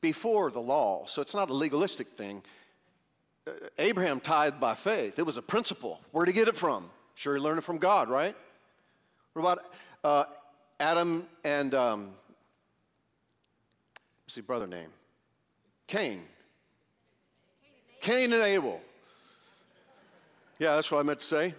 before 0.00 0.52
the 0.52 0.60
law. 0.60 1.06
So 1.06 1.20
it's 1.20 1.34
not 1.34 1.50
a 1.50 1.54
legalistic 1.54 2.10
thing. 2.12 2.44
Uh, 3.44 3.50
Abraham 3.78 4.20
tithed 4.20 4.60
by 4.60 4.74
faith, 4.74 5.18
it 5.18 5.26
was 5.26 5.36
a 5.38 5.42
principle. 5.42 6.00
Where'd 6.12 6.28
he 6.28 6.34
get 6.34 6.46
it 6.46 6.56
from? 6.56 6.88
Sure, 7.16 7.34
he 7.34 7.40
learned 7.40 7.58
it 7.58 7.62
from 7.62 7.78
God, 7.78 8.08
right? 8.08 8.36
What 9.32 9.42
about 9.42 9.64
uh, 10.04 10.24
Adam 10.78 11.26
and, 11.42 11.74
um, 11.74 12.10
what's 14.24 14.36
his 14.36 14.44
brother 14.44 14.68
name? 14.68 14.90
Cain. 15.92 16.22
Cain 18.00 18.32
and 18.32 18.42
Abel. 18.42 18.80
Yeah, 20.58 20.76
that's 20.76 20.90
what 20.90 21.00
I 21.00 21.02
meant 21.02 21.20
to 21.20 21.26
say. 21.26 21.54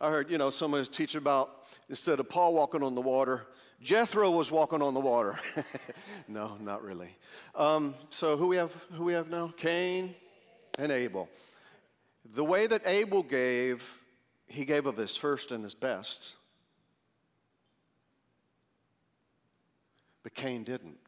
I 0.00 0.08
heard, 0.08 0.30
you 0.30 0.38
know, 0.38 0.50
someone 0.50 0.78
was 0.78 0.88
teaching 0.88 1.18
about 1.18 1.64
instead 1.88 2.20
of 2.20 2.28
Paul 2.28 2.54
walking 2.54 2.84
on 2.84 2.94
the 2.94 3.00
water, 3.00 3.48
Jethro 3.82 4.30
was 4.30 4.52
walking 4.52 4.82
on 4.82 4.94
the 4.94 5.00
water. 5.00 5.36
no, 6.28 6.56
not 6.60 6.84
really. 6.84 7.08
Um, 7.56 7.96
so 8.08 8.36
who 8.36 8.46
we 8.46 8.54
have? 8.54 8.72
Who 8.92 9.02
we 9.02 9.14
have 9.14 9.28
now? 9.28 9.52
Cain 9.56 10.14
and 10.78 10.92
Abel. 10.92 11.28
The 12.36 12.44
way 12.44 12.68
that 12.68 12.82
Abel 12.86 13.24
gave, 13.24 13.98
he 14.46 14.64
gave 14.64 14.86
of 14.86 14.96
his 14.96 15.16
first 15.16 15.50
and 15.50 15.64
his 15.64 15.74
best. 15.74 16.34
But 20.22 20.34
Cain 20.34 20.62
didn't. 20.62 21.01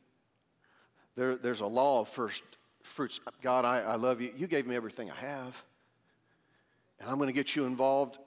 There, 1.17 1.37
there's 1.37 1.61
a 1.61 1.67
law 1.67 2.01
of 2.01 2.09
first 2.09 2.43
fruits. 2.83 3.21
God, 3.43 3.65
I, 3.65 3.81
I 3.81 3.97
love 3.97 4.21
you. 4.21 4.33
You 4.37 4.47
gave 4.47 4.67
me 4.67 4.75
everything 4.75 5.11
I 5.11 5.17
have. 5.17 5.63
And 7.01 7.09
I'm 7.09 7.17
going 7.17 7.29
to 7.29 7.35
get 7.35 7.55
you 7.55 7.67
involved. 7.67 8.19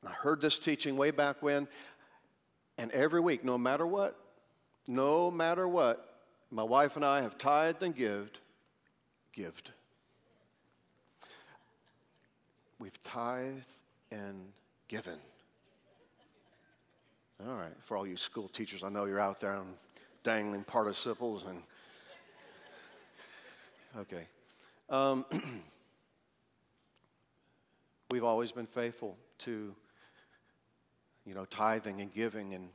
And 0.00 0.10
I 0.10 0.12
heard 0.12 0.40
this 0.40 0.58
teaching 0.58 0.96
way 0.96 1.10
back 1.10 1.42
when. 1.42 1.68
And 2.78 2.90
every 2.92 3.20
week, 3.20 3.44
no 3.44 3.58
matter 3.58 3.86
what, 3.86 4.18
no 4.88 5.30
matter 5.30 5.68
what, 5.68 6.08
my 6.50 6.62
wife 6.62 6.96
and 6.96 7.04
I 7.04 7.20
have 7.22 7.38
tithed 7.38 7.82
and 7.82 7.94
gived, 7.94 8.38
gived. 9.32 9.70
We've 12.78 13.02
tithed 13.02 13.68
and 14.10 14.48
given. 14.88 15.18
All 17.46 17.54
right, 17.54 17.72
for 17.80 17.96
all 17.96 18.06
you 18.06 18.16
school 18.16 18.48
teachers, 18.48 18.82
I 18.82 18.88
know 18.88 19.04
you're 19.04 19.20
out 19.20 19.40
there 19.40 19.54
and 19.54 19.74
dangling 20.22 20.64
participles 20.64 21.44
and. 21.46 21.62
Okay. 23.98 24.26
Um, 24.88 25.26
we've 28.10 28.24
always 28.24 28.50
been 28.50 28.66
faithful 28.66 29.18
to, 29.40 29.74
you 31.26 31.34
know, 31.34 31.44
tithing 31.44 32.00
and 32.00 32.10
giving 32.10 32.54
and 32.54 32.70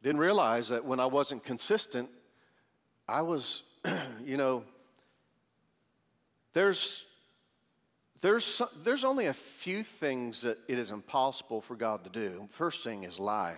didn't 0.00 0.20
realize 0.20 0.68
that 0.68 0.84
when 0.84 1.00
I 1.00 1.06
wasn't 1.06 1.42
consistent, 1.42 2.08
I 3.08 3.22
was, 3.22 3.64
you 4.24 4.36
know, 4.36 4.62
there's, 6.52 7.04
there's, 8.20 8.62
there's 8.84 9.04
only 9.04 9.26
a 9.26 9.34
few 9.34 9.82
things 9.82 10.42
that 10.42 10.58
it 10.68 10.78
is 10.78 10.92
impossible 10.92 11.60
for 11.60 11.74
God 11.74 12.04
to 12.04 12.10
do. 12.10 12.48
First 12.52 12.84
thing 12.84 13.02
is 13.02 13.18
lie. 13.18 13.56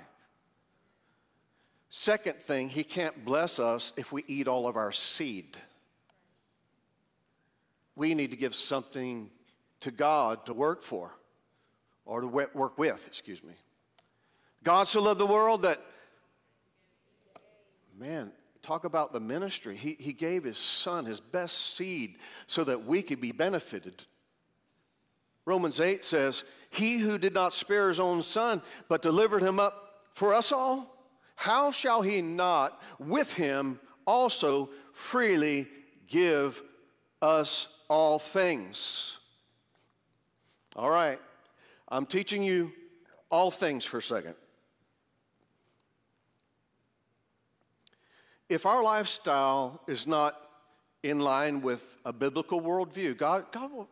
Second 1.91 2.37
thing, 2.37 2.71
He 2.71 2.85
can't 2.85 3.23
bless 3.23 3.59
us 3.59 3.93
if 3.99 4.13
we 4.13 4.25
eat 4.27 4.49
all 4.49 4.67
of 4.67 4.77
our 4.77 4.93
seed. 4.93 5.59
We 7.97 8.15
need 8.15 8.31
to 8.31 8.37
give 8.37 8.55
something 8.55 9.31
to 9.81 9.91
God 9.91 10.47
to 10.47 10.55
work 10.55 10.83
for 10.83 11.13
or 12.05 12.21
to 12.21 12.27
work 12.27 12.79
with, 12.79 13.07
excuse 13.07 13.43
me. 13.43 13.55
God 14.63 14.89
so 14.89 15.03
loved 15.03 15.21
the 15.21 15.27
world 15.27 15.63
that 15.63 15.81
man, 17.99 18.33
talk 18.63 18.85
about 18.85 19.13
the 19.13 19.21
ministry. 19.21 19.77
He, 19.77 19.97
he 19.99 20.13
gave 20.13 20.45
his 20.45 20.59
son, 20.59 21.05
his 21.05 21.21
best 21.21 21.77
seed, 21.77 22.17
so 22.47 22.65
that 22.65 22.87
we 22.87 23.03
could 23.03 23.21
be 23.21 23.33
benefited. 23.33 24.05
Romans 25.45 25.81
8 25.81 26.05
says, 26.05 26.45
He 26.71 26.99
who 26.99 27.19
did 27.19 27.35
not 27.35 27.53
spare 27.53 27.89
his 27.89 28.01
own 28.01 28.23
son, 28.23 28.63
but 28.89 29.03
delivered 29.03 29.43
him 29.43 29.61
up 29.61 30.03
for 30.15 30.33
us 30.33 30.53
all, 30.53 30.91
how 31.37 31.71
shall 31.71 32.03
he 32.03 32.23
not 32.23 32.81
with 32.99 33.35
him 33.35 33.81
also 34.07 34.71
freely 34.93 35.69
give 36.07 36.63
us 37.21 37.69
all 37.89 38.19
things? 38.19 39.19
All 40.77 40.91
right, 40.91 41.21
I'm 41.89 42.07
teaching 42.07 42.43
you 42.43 42.73
all 43.31 43.51
things 43.51 43.85
for 43.85 43.99
a 43.99 44.03
second. 44.03 44.35
if 48.49 48.67
our 48.67 48.83
lifestyle 48.83 49.81
is 49.87 50.07
not 50.07 50.41
in 51.03 51.19
line 51.19 51.61
with 51.61 51.97
a 52.05 52.13
biblical 52.13 52.61
worldview, 52.61 53.17
God, 53.17 53.47
God 53.53 53.73
will, 53.73 53.89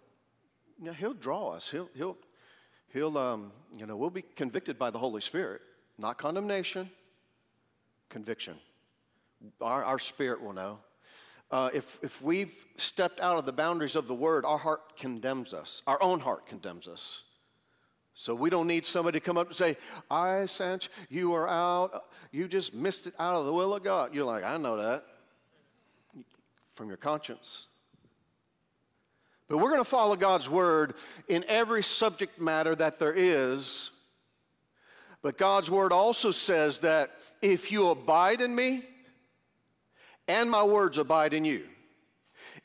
you 0.78 0.87
know, 0.87 0.92
He'll 0.92 1.14
draw 1.14 1.50
us. 1.50 1.70
He'll, 1.70 1.88
He'll, 1.94 2.16
He'll, 2.92 3.18
um, 3.18 3.52
you 3.76 3.87
know, 3.87 3.96
we'll 3.96 4.11
be 4.11 4.22
convicted 4.22 4.78
by 4.78 4.90
the 4.90 4.99
Holy 4.99 5.20
Spirit, 5.20 5.62
not 5.99 6.18
condemnation, 6.18 6.90
conviction. 8.08 8.54
Our, 9.61 9.84
our 9.84 9.99
spirit 9.99 10.42
will 10.42 10.52
know. 10.52 10.78
Uh, 11.52 11.68
if, 11.75 11.99
if 12.02 12.23
we've 12.23 12.54
stepped 12.78 13.21
out 13.21 13.37
of 13.37 13.44
the 13.44 13.52
boundaries 13.52 13.94
of 13.94 14.09
the 14.09 14.14
word, 14.14 14.47
our 14.47 14.56
heart 14.56 14.97
condemns 14.97 15.52
us. 15.52 15.82
Our 15.87 16.02
own 16.02 16.18
heart 16.18 16.47
condemns 16.47 16.88
us. 16.88 17.23
So 18.14 18.35
we 18.35 18.49
don't 18.49 18.66
need 18.66 18.87
somebody 18.87 19.21
to 19.21 19.25
come 19.25 19.37
up 19.37 19.49
and 19.49 19.56
say, 19.56 19.76
I 20.11 20.47
sense 20.47 20.88
you 21.11 21.35
are 21.35 21.47
out. 21.49 22.04
You 22.30 22.49
just 22.49 22.73
missed 22.73 23.06
it 23.06 23.14
out 23.18 23.35
of 23.35 23.44
the 23.44 23.52
will 23.52 23.75
of 23.75 23.85
God. 23.85 24.14
You're 24.14 24.25
like, 24.25 24.44
I 24.44 24.56
know 24.56 24.78
that 24.78 25.04
from 26.73 26.88
your 26.88 26.97
conscience. 26.97 27.66
But 29.49 29.59
we're 29.59 29.71
going 29.71 29.85
to 29.85 29.85
follow 29.85 30.16
God's 30.16 30.49
word 30.49 30.94
in 31.28 31.44
every 31.49 31.82
subject 31.82 32.40
matter 32.40 32.75
that 32.75 32.99
there 32.99 33.12
is. 33.14 33.90
But 35.21 35.37
God's 35.37 35.71
word 35.71 35.92
also 35.92 36.30
says 36.30 36.78
that 36.78 37.11
if 37.42 37.71
you 37.71 37.90
abide 37.90 38.40
in 38.40 38.54
me 38.54 38.85
and 40.28 40.50
my 40.50 40.62
words 40.62 40.98
abide 40.98 41.34
in 41.34 41.44
you, 41.44 41.64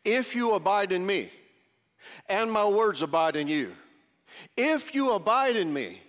if 0.04 0.36
you 0.36 0.54
abide 0.54 0.92
in 0.92 1.06
me 1.06 1.30
and 2.30 2.52
my 2.52 2.66
words 2.66 3.02
abide 3.02 3.36
in 3.36 3.48
you, 3.48 3.74
if 4.56 4.94
you 4.94 5.12
abide 5.12 5.56
in 5.56 5.72
me 5.72 6.02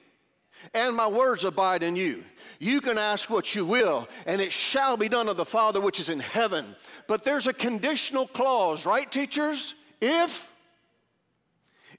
and 0.74 0.94
my 0.94 1.06
words 1.06 1.44
abide 1.44 1.82
in 1.82 1.96
you, 1.96 2.24
you 2.58 2.80
can 2.80 2.98
ask 2.98 3.30
what 3.30 3.54
you 3.54 3.64
will, 3.64 4.08
and 4.26 4.40
it 4.40 4.52
shall 4.52 4.96
be 4.96 5.08
done 5.08 5.28
of 5.28 5.36
the 5.36 5.44
Father 5.44 5.80
which 5.80 6.00
is 6.00 6.08
in 6.08 6.18
heaven. 6.18 6.74
But 7.06 7.22
there's 7.22 7.46
a 7.46 7.52
conditional 7.52 8.26
clause, 8.26 8.84
right, 8.84 9.10
teachers? 9.10 9.74
If, 10.00 10.52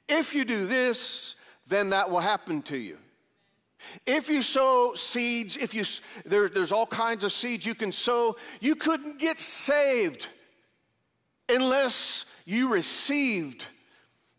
if 0.09 0.35
you 0.35 0.43
do 0.43 0.67
this, 0.67 1.35
then 1.67 1.91
that 1.91 2.09
will 2.09 2.19
happen 2.19 2.61
to 2.63 2.77
you. 2.77 2.97
If 4.05 4.29
you 4.29 4.41
sow 4.41 4.93
seeds, 4.95 5.57
if 5.57 5.73
you 5.73 5.83
there, 6.25 6.49
there's 6.49 6.71
all 6.71 6.85
kinds 6.85 7.23
of 7.23 7.31
seeds 7.31 7.65
you 7.65 7.75
can 7.75 7.91
sow, 7.91 8.35
you 8.59 8.75
couldn't 8.75 9.19
get 9.19 9.37
saved 9.39 10.27
unless 11.47 12.25
you 12.45 12.69
received 12.69 13.65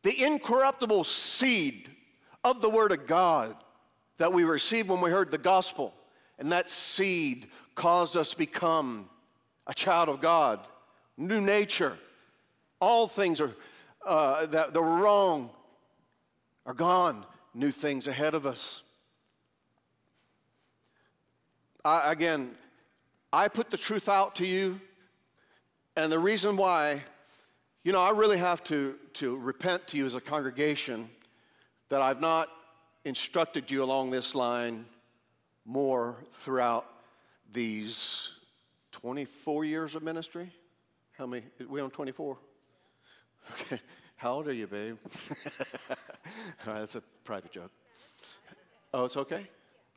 the 0.03 0.25
incorruptible 0.25 1.05
seed 1.05 1.91
of 2.45 2.61
the 2.61 2.71
Word 2.71 2.93
of 2.93 3.07
God 3.07 3.57
that 4.19 4.33
we 4.33 4.45
received 4.45 4.89
when 4.89 5.01
we 5.01 5.11
heard 5.11 5.31
the 5.31 5.39
gospel. 5.39 5.95
And 6.39 6.53
that 6.53 6.71
seed 6.71 7.49
caused 7.75 8.17
us 8.17 8.31
to 8.31 8.39
become 8.39 9.09
a 9.67 9.75
child 9.75 10.09
of 10.09 10.21
God, 10.21 10.61
new 11.17 11.41
nature. 11.41 11.99
All 12.81 13.07
things 13.09 13.41
are, 13.41 13.55
uh, 14.07 14.47
that 14.47 14.73
the 14.73 14.83
wrong 14.83 15.51
are 16.67 16.75
gone, 16.75 17.25
new 17.55 17.71
things 17.71 18.07
ahead 18.07 18.35
of 18.35 18.47
us. 18.47 18.83
I, 21.85 22.13
again, 22.13 22.55
I 23.33 23.49
put 23.49 23.71
the 23.71 23.77
truth 23.77 24.09
out 24.09 24.37
to 24.37 24.47
you, 24.47 24.81
and 25.97 26.11
the 26.11 26.19
reason 26.19 26.57
why 26.57 27.03
you 27.83 27.93
know, 27.93 28.01
I 28.01 28.11
really 28.11 28.37
have 28.37 28.63
to, 28.65 28.97
to 29.15 29.37
repent 29.39 29.87
to 29.89 29.97
you 29.97 30.05
as 30.05 30.15
a 30.15 30.21
congregation 30.21 31.09
that 31.89 32.03
I've 32.03 32.21
not 32.21 32.51
instructed 33.05 33.71
you 33.71 33.83
along 33.83 34.11
this 34.11 34.35
line 34.35 34.85
more 35.65 36.17
throughout 36.35 36.87
these 37.53 38.31
24 38.93 39.65
years 39.65 39.95
of 39.95 40.03
ministry. 40.03 40.53
How 41.17 41.27
many? 41.27 41.45
We 41.69 41.81
on 41.81 41.91
24? 41.91 42.37
Okay. 43.53 43.81
How 44.17 44.35
old 44.35 44.49
are 44.49 44.53
you, 44.53 44.67
babe? 44.67 44.99
All 46.67 46.75
right, 46.75 46.81
that's 46.81 46.97
a 46.97 47.03
private 47.25 47.51
joke. 47.51 47.71
Oh, 48.93 49.07
it's 49.07 49.17
okay? 49.17 49.49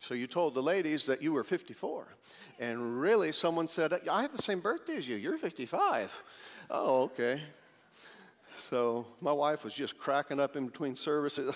So 0.04 0.16
you 0.16 0.28
told 0.28 0.54
the 0.54 0.62
ladies 0.62 1.06
that 1.06 1.22
you 1.22 1.32
were 1.32 1.46
54. 1.46 2.06
And 2.60 3.00
really, 3.00 3.32
someone 3.32 3.70
said, 3.70 3.94
I 4.12 4.22
have 4.22 4.36
the 4.36 4.42
same 4.42 4.60
birthday 4.60 4.98
as 4.98 5.08
you. 5.08 5.16
You're 5.16 5.38
55. 5.38 6.12
Oh, 6.70 7.04
okay. 7.04 7.42
So 8.60 9.06
my 9.22 9.32
wife 9.32 9.64
was 9.64 9.74
just 9.74 9.98
cracking 9.98 10.42
up 10.42 10.58
in 10.58 10.66
between 10.66 10.98
services. 10.98 11.56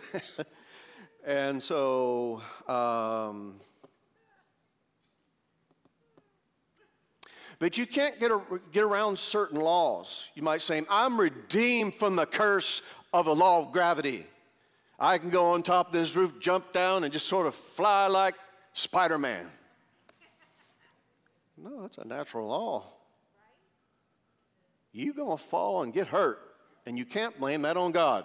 and 1.26 1.62
so, 1.62 2.42
um, 2.70 3.60
but 7.60 7.78
you 7.78 7.86
can't 7.86 8.18
get, 8.18 8.32
a, 8.32 8.40
get 8.72 8.84
around 8.84 9.20
certain 9.20 9.60
laws. 9.60 10.30
You 10.36 10.44
might 10.44 10.62
say, 10.62 10.82
I'm 10.90 11.20
redeemed 11.20 11.96
from 11.96 12.16
the 12.16 12.26
curse 12.26 12.82
of 13.12 13.26
the 13.26 13.36
law 13.36 13.64
of 13.64 13.74
gravity. 13.74 14.26
I 15.00 15.18
can 15.18 15.30
go 15.30 15.54
on 15.54 15.64
top 15.64 15.88
of 15.88 15.94
this 15.94 16.16
roof, 16.16 16.40
jump 16.40 16.72
down, 16.74 17.04
and 17.04 17.14
just 17.14 17.28
sort 17.28 17.48
of 17.48 17.56
fly 17.56 18.08
like 18.08 18.36
Spider 18.74 19.18
Man. 19.18 19.48
No, 21.58 21.82
that's 21.82 21.98
a 21.98 22.06
natural 22.06 22.48
law. 22.48 22.86
You're 24.92 25.14
going 25.14 25.38
to 25.38 25.44
fall 25.44 25.84
and 25.84 25.94
get 25.94 26.08
hurt 26.08 26.40
and 26.88 26.98
you 26.98 27.06
can't 27.06 27.38
blame 27.38 27.64
that 27.64 27.76
on 27.76 27.92
God. 27.92 28.24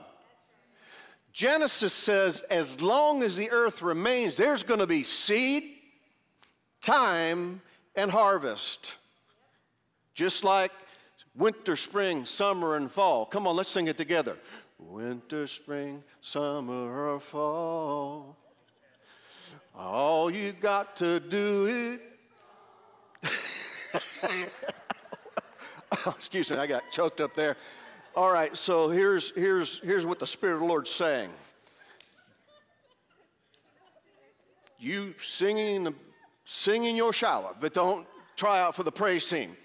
Genesis 1.33 1.93
says, 1.93 2.43
as 2.43 2.81
long 2.81 3.23
as 3.23 3.35
the 3.35 3.51
earth 3.51 3.83
remains, 3.83 4.37
there's 4.37 4.63
going 4.63 4.79
to 4.79 4.87
be 4.87 5.03
seed, 5.03 5.65
time, 6.81 7.61
and 7.97 8.11
harvest. 8.11 8.95
Just 10.15 10.45
like 10.45 10.71
winter, 11.35 11.75
spring, 11.75 12.25
summer, 12.25 12.77
and 12.77 12.91
fall. 12.91 13.27
Come 13.27 13.47
on, 13.49 13.57
let's 13.57 13.71
sing 13.71 13.89
it 13.89 13.97
together. 13.97 14.37
Winter, 14.89 15.47
spring, 15.47 16.03
summer, 16.21 17.13
or 17.13 17.21
fall. 17.21 18.37
All 19.75 20.31
you 20.31 20.53
got 20.53 20.97
to 20.97 21.21
do 21.21 21.99
it. 23.25 23.31
oh, 26.07 26.15
excuse 26.17 26.51
me, 26.51 26.57
I 26.57 26.67
got 26.67 26.83
choked 26.91 27.21
up 27.21 27.35
there. 27.35 27.57
All 28.15 28.31
right, 28.31 28.55
so 28.57 28.91
here's, 28.91 29.31
here's, 29.31 29.79
here's 29.81 30.05
what 30.05 30.19
the 30.19 30.27
Spirit 30.27 30.55
of 30.55 30.61
the 30.61 30.67
Lord's 30.67 30.91
saying. 30.91 31.31
You 34.79 35.15
singing, 35.23 35.95
singing 36.45 36.97
your 36.97 37.13
shower, 37.13 37.55
but 37.59 37.73
don't 37.73 38.07
try 38.37 38.61
out 38.61 38.75
for 38.75 38.83
the 38.83 38.93
praise 38.93 39.27
team. 39.29 39.57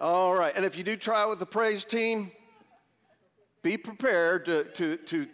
All 0.00 0.34
right, 0.34 0.52
and 0.56 0.64
if 0.64 0.78
you 0.78 0.84
do 0.84 0.96
try 0.96 1.22
out 1.22 1.30
with 1.30 1.40
the 1.40 1.46
praise 1.46 1.84
team, 1.84 2.30
be 3.64 3.78
prepared 3.78 4.44
to, 4.44 4.64
to, 4.64 4.96
to 4.98 5.26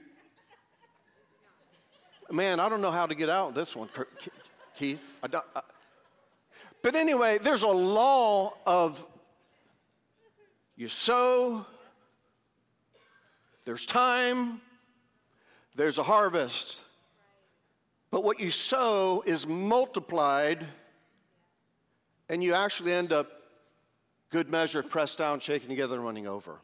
man, 2.31 2.61
I 2.61 2.69
don't 2.69 2.81
know 2.81 2.93
how 2.93 3.07
to 3.07 3.15
get 3.17 3.29
out 3.29 3.57
this 3.57 3.75
one, 3.75 3.89
Keith. 4.77 5.03
I 5.21 5.41
but 6.81 6.95
anyway, 6.95 7.39
there's 7.39 7.65
a 7.65 7.69
law 7.69 8.55
of 8.65 9.05
you 10.77 10.89
sow, 10.89 11.67
there's 13.65 13.85
time, 13.85 14.61
there's 15.75 15.99
a 15.99 16.05
harvest. 16.05 16.83
But 18.13 18.23
what 18.23 18.39
you 18.39 18.53
sow 18.53 19.25
is 19.27 19.45
multiplied, 19.45 20.67
and 22.29 22.45
you 22.45 22.55
actually 22.55 22.93
end 22.93 23.13
up 23.13 23.29
good 24.31 24.49
measure, 24.49 24.85
pressed 24.85 25.19
down, 25.19 25.41
shaken 25.41 25.69
together, 25.69 25.97
and 25.97 26.05
running 26.05 26.29
over. 26.29 26.61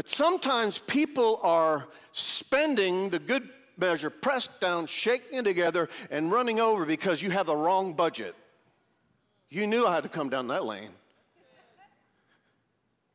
But 0.00 0.08
sometimes 0.08 0.78
people 0.78 1.40
are 1.42 1.86
spending 2.12 3.10
the 3.10 3.18
good 3.18 3.46
measure, 3.76 4.08
pressed 4.08 4.58
down, 4.58 4.86
shaking 4.86 5.40
it 5.40 5.44
together, 5.44 5.90
and 6.10 6.32
running 6.32 6.58
over 6.58 6.86
because 6.86 7.20
you 7.20 7.30
have 7.32 7.44
the 7.44 7.54
wrong 7.54 7.92
budget. 7.92 8.34
You 9.50 9.66
knew 9.66 9.86
I 9.86 9.94
had 9.94 10.04
to 10.04 10.08
come 10.08 10.30
down 10.30 10.48
that 10.48 10.64
lane. 10.64 10.92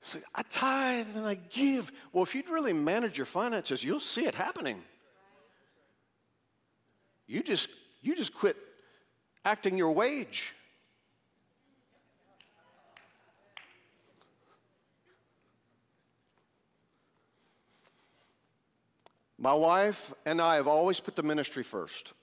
So 0.01 0.19
I 0.35 0.43
tithe 0.43 1.07
and 1.15 1.25
I 1.25 1.39
give. 1.49 1.91
Well, 2.13 2.21
if 2.21 2.35
you'd 2.35 2.49
really 2.49 2.71
manage 2.71 3.17
your 3.17 3.25
finances, 3.25 3.83
you'll 3.83 3.99
see 3.99 4.27
it 4.27 4.35
happening. 4.35 4.83
You 7.25 7.41
just 7.41 7.67
you 8.03 8.15
just 8.15 8.31
quit 8.31 8.57
acting 9.43 9.75
your 9.75 9.91
wage. 9.91 10.53
My 19.37 19.53
wife 19.53 20.13
and 20.25 20.41
I 20.41 20.55
have 20.55 20.67
always 20.67 20.99
put 20.99 21.15
the 21.15 21.23
ministry 21.23 21.63
first. 21.63 22.13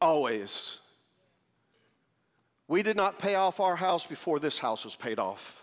Always. 0.00 0.78
We 2.68 2.82
did 2.82 2.96
not 2.96 3.18
pay 3.18 3.34
off 3.34 3.60
our 3.60 3.76
house 3.76 4.06
before 4.06 4.38
this 4.38 4.58
house 4.58 4.84
was 4.84 4.96
paid 4.96 5.18
off. 5.18 5.62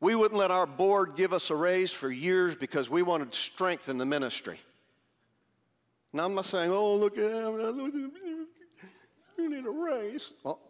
We 0.00 0.14
wouldn't 0.14 0.38
let 0.38 0.50
our 0.50 0.66
board 0.66 1.16
give 1.16 1.32
us 1.32 1.50
a 1.50 1.56
raise 1.56 1.92
for 1.92 2.10
years 2.10 2.54
because 2.54 2.90
we 2.90 3.02
wanted 3.02 3.34
strength 3.34 3.88
in 3.88 3.98
the 3.98 4.04
ministry. 4.04 4.60
Now, 6.12 6.26
I'm 6.26 6.34
not 6.34 6.44
saying, 6.44 6.70
oh, 6.70 6.94
look 6.94 7.18
eh, 7.18 7.22
at 7.22 7.30
him, 7.30 8.46
you 9.38 9.50
need 9.50 9.66
a 9.66 9.70
raise. 9.70 10.30
Well, 10.44 10.60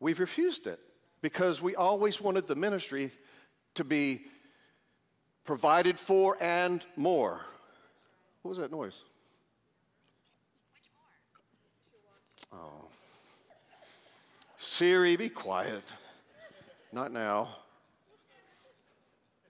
we've 0.00 0.18
refused 0.18 0.66
it 0.66 0.80
because 1.20 1.62
we 1.62 1.76
always 1.76 2.20
wanted 2.20 2.48
the 2.48 2.56
ministry 2.56 3.12
to 3.74 3.84
be 3.84 4.26
provided 5.44 5.98
for 5.98 6.36
and 6.40 6.84
more. 6.96 7.40
What 8.42 8.50
was 8.50 8.58
that 8.58 8.70
noise? 8.70 8.94
Oh. 12.52 12.86
Siri, 14.58 15.16
be 15.16 15.28
quiet. 15.28 15.84
Not 16.92 17.12
now. 17.12 17.56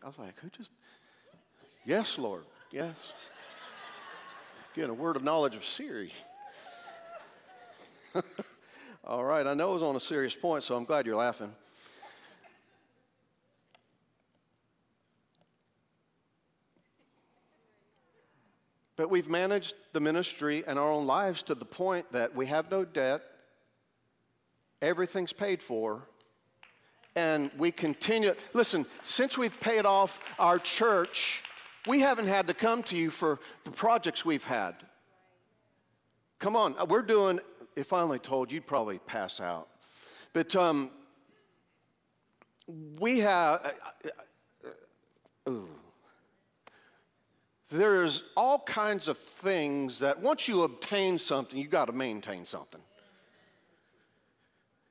I 0.03 0.07
was 0.07 0.18
like, 0.18 0.38
who 0.40 0.49
just? 0.51 0.71
Yes, 1.85 2.18
Lord. 2.18 2.45
Yes. 2.71 2.97
Get 4.75 4.90
a 4.90 4.95
word 4.95 5.16
of 5.16 5.23
knowledge 5.23 5.55
of 5.55 5.64
Siri. 5.64 6.12
All 9.07 9.25
right, 9.25 9.47
I 9.47 9.55
know 9.55 9.71
it 9.71 9.75
was 9.75 9.83
on 9.83 9.97
a 9.97 10.01
serious 10.01 10.35
point, 10.35 10.64
so 10.64 10.77
I'm 10.77 10.85
glad 10.85 11.07
you're 11.07 11.16
laughing. 11.16 11.53
But 18.96 19.11
we've 19.11 19.28
managed 19.28 19.74
the 19.92 20.00
ministry 20.00 20.62
and 20.66 20.78
our 20.78 20.90
own 20.90 21.07
lives 21.07 21.42
to 21.44 21.54
the 21.54 21.64
point 21.64 22.12
that 22.12 22.35
we 22.35 22.46
have 22.46 22.70
no 22.70 22.85
debt, 22.85 23.22
everything's 24.80 25.33
paid 25.33 25.62
for, 25.62 26.02
and 27.16 27.50
we 27.59 27.72
continue. 27.72 28.35
Listen, 28.52 28.87
since 29.02 29.37
we've 29.37 29.59
paid 29.61 29.85
off 29.85 30.20
our 30.38 30.59
church, 30.59 31.42
we 31.87 32.00
haven't 32.00 32.28
had 32.28 32.46
to 32.46 32.54
come 32.54 32.83
to 32.85 32.96
you 32.96 33.11
for 33.11 33.40
the 33.64 33.70
projects 33.70 34.24
we've 34.24 34.44
had. 34.44 34.74
Come 36.38 36.54
on, 36.54 36.76
we're 36.88 37.02
doing, 37.02 37.40
if 37.74 37.92
I 37.92 38.00
only 38.00 38.18
told 38.20 38.50
you, 38.50 38.57
you'd 38.57 38.66
probably 38.66 38.98
pass 38.98 39.40
out. 39.40 39.68
But 40.33 40.54
um, 40.54 40.90
we 42.66 43.20
have, 43.20 43.61
uh, 43.64 44.09
uh, 45.46 45.50
ooh 45.50 45.68
there's 47.75 48.23
all 48.37 48.61
kinds 48.61 49.09
of 49.09 49.19
things 49.19 49.99
that 49.99 50.21
once 50.21 50.47
you 50.47 50.63
obtain 50.63 51.19
something, 51.19 51.59
you 51.59 51.67
got 51.67 51.87
to 51.87 51.93
maintain 51.93 52.47
something. 52.47 52.81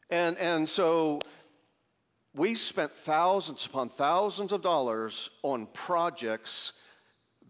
And, 0.09 0.37
and 0.37 0.67
so 0.67 1.19
we 2.35 2.55
spent 2.55 2.93
thousands 2.93 3.65
upon 3.65 3.87
thousands 3.87 4.51
of 4.51 4.61
dollars 4.61 5.29
on 5.43 5.67
projects 5.67 6.73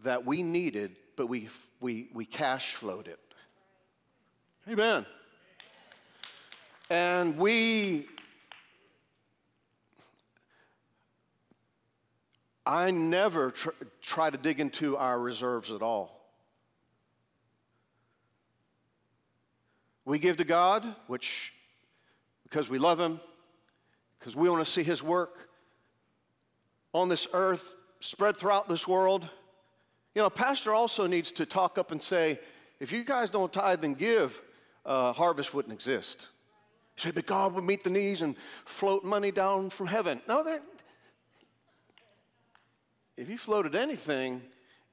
that 0.04 0.24
we 0.24 0.44
needed, 0.44 0.94
but 1.16 1.26
we, 1.26 1.48
we, 1.80 2.10
we 2.14 2.24
cash 2.24 2.76
flowed 2.76 3.08
it. 3.08 3.18
Amen. 4.70 5.04
And 6.90 7.36
we 7.36 8.06
I 12.66 12.90
never 12.90 13.50
tr- 13.50 13.70
try 14.00 14.30
to 14.30 14.38
dig 14.38 14.60
into 14.60 14.96
our 14.96 15.18
reserves 15.18 15.70
at 15.70 15.82
all. 15.82 16.20
We 20.06 20.18
give 20.18 20.36
to 20.38 20.44
God, 20.44 20.84
which, 21.06 21.52
because 22.42 22.68
we 22.68 22.78
love 22.78 23.00
Him, 23.00 23.20
because 24.18 24.36
we 24.36 24.48
want 24.48 24.64
to 24.64 24.70
see 24.70 24.82
His 24.82 25.02
work 25.02 25.48
on 26.92 27.08
this 27.08 27.26
earth 27.32 27.74
spread 28.00 28.36
throughout 28.36 28.68
this 28.68 28.86
world. 28.86 29.22
You 30.14 30.22
know, 30.22 30.26
a 30.26 30.30
pastor 30.30 30.72
also 30.72 31.06
needs 31.06 31.32
to 31.32 31.46
talk 31.46 31.78
up 31.78 31.90
and 31.90 32.02
say, 32.02 32.38
if 32.80 32.92
you 32.92 33.04
guys 33.04 33.30
don't 33.30 33.52
tithe 33.52 33.82
and 33.84 33.96
give, 33.96 34.40
uh, 34.84 35.12
harvest 35.12 35.54
wouldn't 35.54 35.72
exist. 35.72 36.28
say, 36.96 37.10
but 37.10 37.26
God 37.26 37.54
would 37.54 37.64
meet 37.64 37.82
the 37.82 37.90
needs 37.90 38.22
and 38.22 38.36
float 38.64 39.04
money 39.04 39.30
down 39.30 39.70
from 39.70 39.86
heaven. 39.86 40.20
No, 40.28 40.42
if 43.16 43.28
you 43.28 43.38
floated 43.38 43.74
anything, 43.74 44.42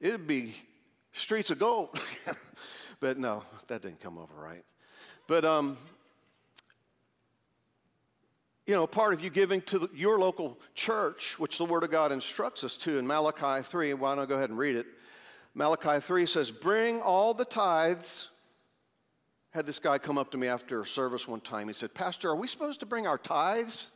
it'd 0.00 0.26
be 0.26 0.54
streets 1.12 1.50
of 1.50 1.58
gold. 1.58 1.98
but 3.00 3.18
no, 3.18 3.42
that 3.68 3.82
didn't 3.82 4.00
come 4.00 4.18
over 4.18 4.34
right. 4.34 4.64
But, 5.26 5.44
um, 5.44 5.76
you 8.66 8.74
know, 8.74 8.86
part 8.86 9.14
of 9.14 9.22
you 9.22 9.30
giving 9.30 9.60
to 9.62 9.80
the, 9.80 9.90
your 9.94 10.18
local 10.18 10.58
church, 10.74 11.38
which 11.38 11.58
the 11.58 11.64
Word 11.64 11.84
of 11.84 11.90
God 11.90 12.12
instructs 12.12 12.64
us 12.64 12.76
to 12.78 12.98
in 12.98 13.06
Malachi 13.06 13.62
3, 13.62 13.94
why 13.94 14.14
don't 14.14 14.24
I 14.24 14.26
go 14.26 14.36
ahead 14.36 14.50
and 14.50 14.58
read 14.58 14.76
it? 14.76 14.86
Malachi 15.54 16.00
3 16.00 16.26
says, 16.26 16.50
Bring 16.50 17.00
all 17.00 17.34
the 17.34 17.44
tithes. 17.44 18.28
Had 19.50 19.66
this 19.66 19.78
guy 19.78 19.98
come 19.98 20.16
up 20.16 20.30
to 20.30 20.38
me 20.38 20.46
after 20.46 20.82
service 20.84 21.28
one 21.28 21.40
time. 21.40 21.68
He 21.68 21.74
said, 21.74 21.92
Pastor, 21.92 22.30
are 22.30 22.36
we 22.36 22.46
supposed 22.46 22.80
to 22.80 22.86
bring 22.86 23.06
our 23.06 23.18
tithes? 23.18 23.90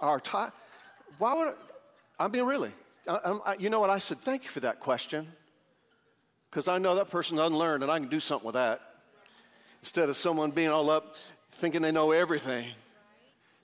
Our 0.00 0.20
tithe? 0.20 0.50
Why 1.16 1.34
would, 1.34 1.54
I 2.18 2.28
mean, 2.28 2.44
really. 2.44 2.72
I, 3.06 3.38
I, 3.46 3.54
you 3.58 3.70
know 3.70 3.80
what? 3.80 3.90
I 3.90 3.98
said, 3.98 4.18
thank 4.18 4.44
you 4.44 4.50
for 4.50 4.60
that 4.60 4.80
question. 4.80 5.28
Because 6.50 6.68
I 6.68 6.78
know 6.78 6.94
that 6.96 7.10
person's 7.10 7.40
unlearned 7.40 7.82
and 7.82 7.92
I 7.92 7.98
can 7.98 8.08
do 8.08 8.20
something 8.20 8.46
with 8.46 8.54
that. 8.54 8.80
Instead 9.80 10.08
of 10.08 10.16
someone 10.16 10.50
being 10.50 10.70
all 10.70 10.90
up 10.90 11.16
thinking 11.52 11.82
they 11.82 11.92
know 11.92 12.12
everything. 12.12 12.68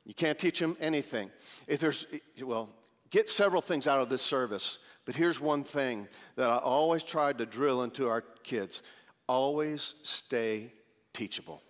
You 0.05 0.15
can't 0.15 0.39
teach 0.39 0.59
them 0.59 0.77
anything. 0.81 1.31
If 1.67 1.81
there's, 1.81 2.07
well, 2.43 2.69
get 3.11 3.31
several 3.31 3.63
things 3.63 3.87
out 3.87 4.01
of 4.01 4.09
this 4.09 4.23
service. 4.23 4.79
But 5.05 5.17
here's 5.17 5.41
one 5.41 5.65
thing 5.65 6.09
that 6.37 6.51
I 6.51 6.59
always 6.59 7.03
tried 7.03 7.39
to 7.39 7.47
drill 7.47 7.83
into 7.83 8.09
our 8.09 8.23
kids 8.43 8.83
always 9.27 9.95
stay 10.03 10.73
teachable. 11.13 11.63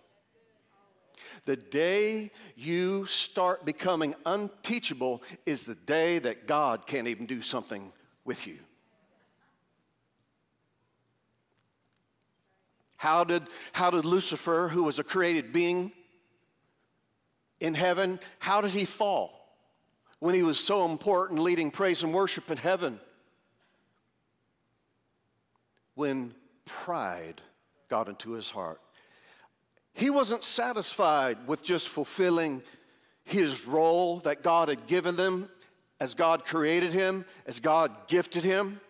The 1.45 1.55
day 1.55 2.31
you 2.55 3.05
start 3.05 3.65
becoming 3.65 4.15
unteachable 4.25 5.21
is 5.45 5.65
the 5.65 5.75
day 5.75 6.17
that 6.19 6.47
God 6.47 6.87
can't 6.87 7.07
even 7.07 7.27
do 7.27 7.43
something 7.43 7.91
with 8.23 8.47
you. 8.47 8.57
How 12.97 13.23
did, 13.23 13.43
how 13.73 13.91
did 13.91 14.05
Lucifer, 14.05 14.67
who 14.67 14.83
was 14.83 14.97
a 14.97 15.03
created 15.03 15.53
being 15.53 15.91
in 17.59 17.75
heaven, 17.75 18.19
how 18.39 18.61
did 18.61 18.71
he 18.71 18.85
fall 18.85 19.55
when 20.19 20.33
he 20.33 20.41
was 20.41 20.59
so 20.59 20.85
important 20.85 21.39
leading 21.39 21.69
praise 21.69 22.01
and 22.01 22.11
worship 22.11 22.49
in 22.49 22.57
heaven? 22.57 22.99
When 25.93 26.33
pride 26.65 27.41
got 27.87 28.09
into 28.09 28.31
his 28.31 28.49
heart. 28.49 28.81
He 29.95 30.09
wasn't 30.09 30.43
satisfied 30.43 31.47
with 31.47 31.63
just 31.63 31.87
fulfilling 31.87 32.61
his 33.23 33.65
role 33.65 34.19
that 34.19 34.43
God 34.43 34.67
had 34.67 34.87
given 34.87 35.15
them 35.15 35.49
as 36.01 36.13
God 36.13 36.45
created 36.45 36.91
him, 36.91 37.23
as 37.47 37.61
God 37.61 38.07
gifted 38.07 38.43
him. 38.43 38.81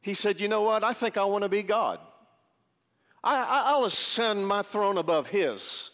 He 0.00 0.14
said, 0.14 0.40
You 0.40 0.46
know 0.46 0.62
what? 0.62 0.84
I 0.84 0.92
think 0.92 1.18
I 1.18 1.24
want 1.24 1.42
to 1.42 1.48
be 1.48 1.64
God. 1.64 1.98
I, 3.24 3.76
will 3.76 3.86
ascend 3.86 4.46
my 4.46 4.62
throne 4.62 4.96
above 4.96 5.26
his. 5.26 5.90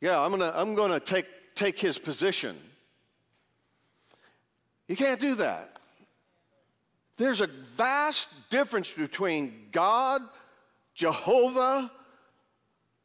Yeah, 0.00 0.18
I'm 0.18 0.30
going 0.30 0.40
to 0.40 0.58
I'm 0.58 0.74
to 0.74 1.00
take, 1.00 1.26
take 1.54 1.78
his 1.78 1.98
position. 1.98 2.56
You 4.88 4.96
can't 4.96 5.20
do 5.20 5.34
that. 5.36 5.78
There's 7.18 7.42
a 7.42 7.46
vast 7.46 8.28
difference 8.48 8.92
between 8.94 9.66
God, 9.70 10.22
Jehovah, 10.98 11.92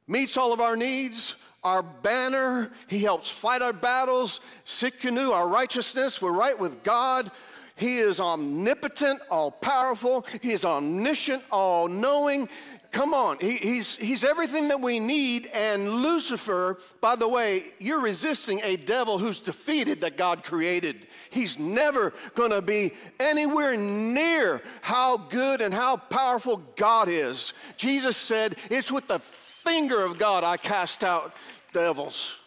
meets 0.08 0.36
all 0.36 0.52
of 0.52 0.60
our 0.60 0.76
needs, 0.76 1.36
our 1.64 1.84
banner. 1.84 2.72
He 2.88 3.04
helps 3.04 3.30
fight 3.30 3.62
our 3.62 3.72
battles. 3.72 4.40
Tsidkenu, 4.66 5.32
our 5.32 5.48
righteousness. 5.48 6.20
We're 6.20 6.32
right 6.32 6.58
with 6.58 6.82
God. 6.82 7.30
He 7.76 7.98
is 7.98 8.20
omnipotent, 8.20 9.22
all 9.32 9.50
powerful. 9.50 10.26
He 10.42 10.52
is 10.52 10.64
omniscient, 10.64 11.44
all 11.52 11.88
knowing. 11.88 12.48
Come 12.92 13.16
on, 13.16 13.40
he, 13.40 13.58
he's, 13.58 13.96
he's 13.96 14.24
everything 14.24 14.68
that 14.68 14.80
we 14.80 15.00
need. 15.00 15.48
And 15.48 16.04
Lucifer, 16.04 16.78
by 17.02 17.16
the 17.16 17.28
way, 17.28 17.66
you're 17.80 18.00
resisting 18.00 18.62
a 18.64 18.76
devil 18.76 19.18
who's 19.18 19.40
defeated 19.40 20.02
that 20.02 20.18
God 20.18 20.44
created. 20.44 21.08
He's 21.32 21.58
never 21.58 22.14
going 22.36 22.52
to 22.52 22.62
be 22.62 22.92
anywhere 23.20 23.76
near 23.76 24.62
how 24.82 25.18
good 25.18 25.60
and 25.60 25.74
how 25.74 25.98
powerful 25.98 26.62
God 26.76 27.10
is. 27.10 27.54
Jesus 27.76 28.16
said, 28.16 28.56
It's 28.70 28.92
with 28.92 29.08
the 29.08 29.20
finger 29.20 30.04
of 30.04 30.20
God 30.20 30.44
I 30.44 30.58
cast 30.58 31.04
out 31.04 31.34
devils. 31.72 32.38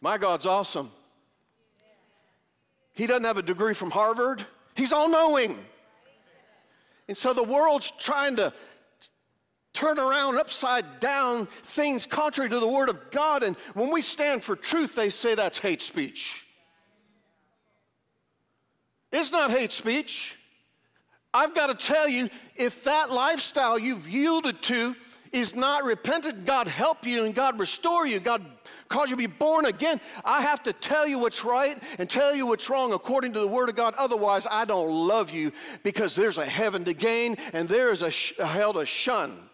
My 0.00 0.18
God's 0.18 0.46
awesome. 0.46 0.90
He 2.92 3.06
doesn't 3.06 3.24
have 3.24 3.36
a 3.36 3.42
degree 3.42 3.74
from 3.74 3.90
Harvard, 3.90 4.44
He's 4.74 4.92
all 4.92 5.10
knowing. 5.10 5.58
And 7.08 7.16
so 7.16 7.32
the 7.32 7.42
world's 7.42 7.92
trying 7.98 8.36
to 8.36 8.52
turn 9.72 9.98
around 9.98 10.36
upside 10.36 11.00
down 11.00 11.46
things 11.46 12.06
contrary 12.06 12.48
to 12.50 12.60
the 12.60 12.68
Word 12.68 12.88
of 12.88 13.10
God. 13.10 13.42
And 13.42 13.56
when 13.74 13.90
we 13.90 14.00
stand 14.00 14.44
for 14.44 14.54
truth, 14.54 14.94
they 14.94 15.08
say 15.08 15.34
that's 15.34 15.58
hate 15.58 15.82
speech. 15.82 16.46
It's 19.10 19.32
not 19.32 19.50
hate 19.50 19.72
speech. 19.72 20.38
I've 21.34 21.54
got 21.54 21.66
to 21.66 21.86
tell 21.86 22.08
you, 22.08 22.30
if 22.56 22.84
that 22.84 23.10
lifestyle 23.10 23.78
you've 23.78 24.08
yielded 24.08 24.62
to 24.62 24.94
is 25.32 25.54
not 25.54 25.84
repentant, 25.84 26.44
God 26.44 26.66
help 26.66 27.06
you 27.06 27.24
and 27.24 27.34
God 27.34 27.58
restore 27.58 28.06
you, 28.06 28.18
God 28.20 28.44
cause 28.88 29.10
you 29.10 29.16
to 29.16 29.18
be 29.18 29.26
born 29.26 29.64
again. 29.64 30.00
I 30.24 30.42
have 30.42 30.62
to 30.64 30.72
tell 30.72 31.06
you 31.06 31.18
what's 31.18 31.44
right 31.44 31.80
and 31.98 32.10
tell 32.10 32.34
you 32.34 32.46
what's 32.46 32.68
wrong 32.68 32.92
according 32.92 33.32
to 33.34 33.40
the 33.40 33.46
Word 33.46 33.68
of 33.68 33.76
God. 33.76 33.94
Otherwise, 33.96 34.46
I 34.50 34.64
don't 34.64 34.90
love 34.90 35.30
you 35.30 35.52
because 35.82 36.14
there's 36.14 36.38
a 36.38 36.46
heaven 36.46 36.84
to 36.84 36.94
gain 36.94 37.36
and 37.52 37.68
there 37.68 37.92
is 37.92 38.02
a, 38.02 38.10
sh- 38.10 38.32
a 38.38 38.46
hell 38.46 38.72
to 38.74 38.84
shun. 38.84 39.48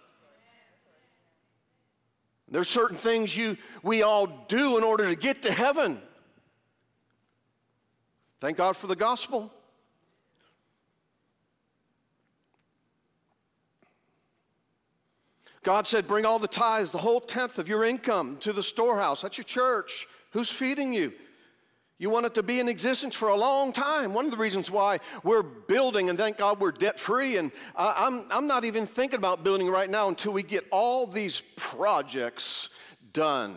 There's 2.48 2.68
certain 2.68 2.96
things 2.96 3.36
you 3.36 3.56
we 3.82 4.02
all 4.02 4.26
do 4.48 4.78
in 4.78 4.84
order 4.84 5.04
to 5.08 5.16
get 5.16 5.42
to 5.42 5.52
heaven. 5.52 6.00
Thank 8.40 8.56
God 8.56 8.76
for 8.76 8.86
the 8.86 8.96
gospel. 8.96 9.52
God 15.66 15.88
said, 15.88 16.06
Bring 16.06 16.24
all 16.24 16.38
the 16.38 16.46
tithes, 16.46 16.92
the 16.92 16.98
whole 16.98 17.20
tenth 17.20 17.58
of 17.58 17.66
your 17.66 17.82
income 17.82 18.36
to 18.36 18.52
the 18.52 18.62
storehouse. 18.62 19.22
That's 19.22 19.36
your 19.36 19.44
church. 19.44 20.06
Who's 20.30 20.48
feeding 20.48 20.92
you? 20.92 21.12
You 21.98 22.08
want 22.08 22.24
it 22.24 22.34
to 22.34 22.44
be 22.44 22.60
in 22.60 22.68
existence 22.68 23.16
for 23.16 23.30
a 23.30 23.34
long 23.34 23.72
time. 23.72 24.14
One 24.14 24.26
of 24.26 24.30
the 24.30 24.36
reasons 24.36 24.70
why 24.70 25.00
we're 25.24 25.42
building, 25.42 26.08
and 26.08 26.16
thank 26.16 26.36
God 26.36 26.60
we're 26.60 26.70
debt 26.70 27.00
free, 27.00 27.36
and 27.36 27.50
I'm, 27.74 28.26
I'm 28.30 28.46
not 28.46 28.64
even 28.64 28.86
thinking 28.86 29.18
about 29.18 29.42
building 29.42 29.68
right 29.68 29.90
now 29.90 30.06
until 30.06 30.32
we 30.32 30.44
get 30.44 30.64
all 30.70 31.04
these 31.04 31.42
projects 31.56 32.68
done. 33.12 33.56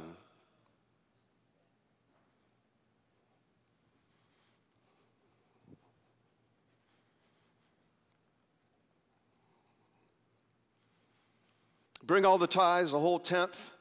Bring 12.10 12.26
all 12.26 12.39
the 12.39 12.48
tithes, 12.48 12.89
the 12.89 13.00
whole 13.00 13.19
tenth 13.19 13.76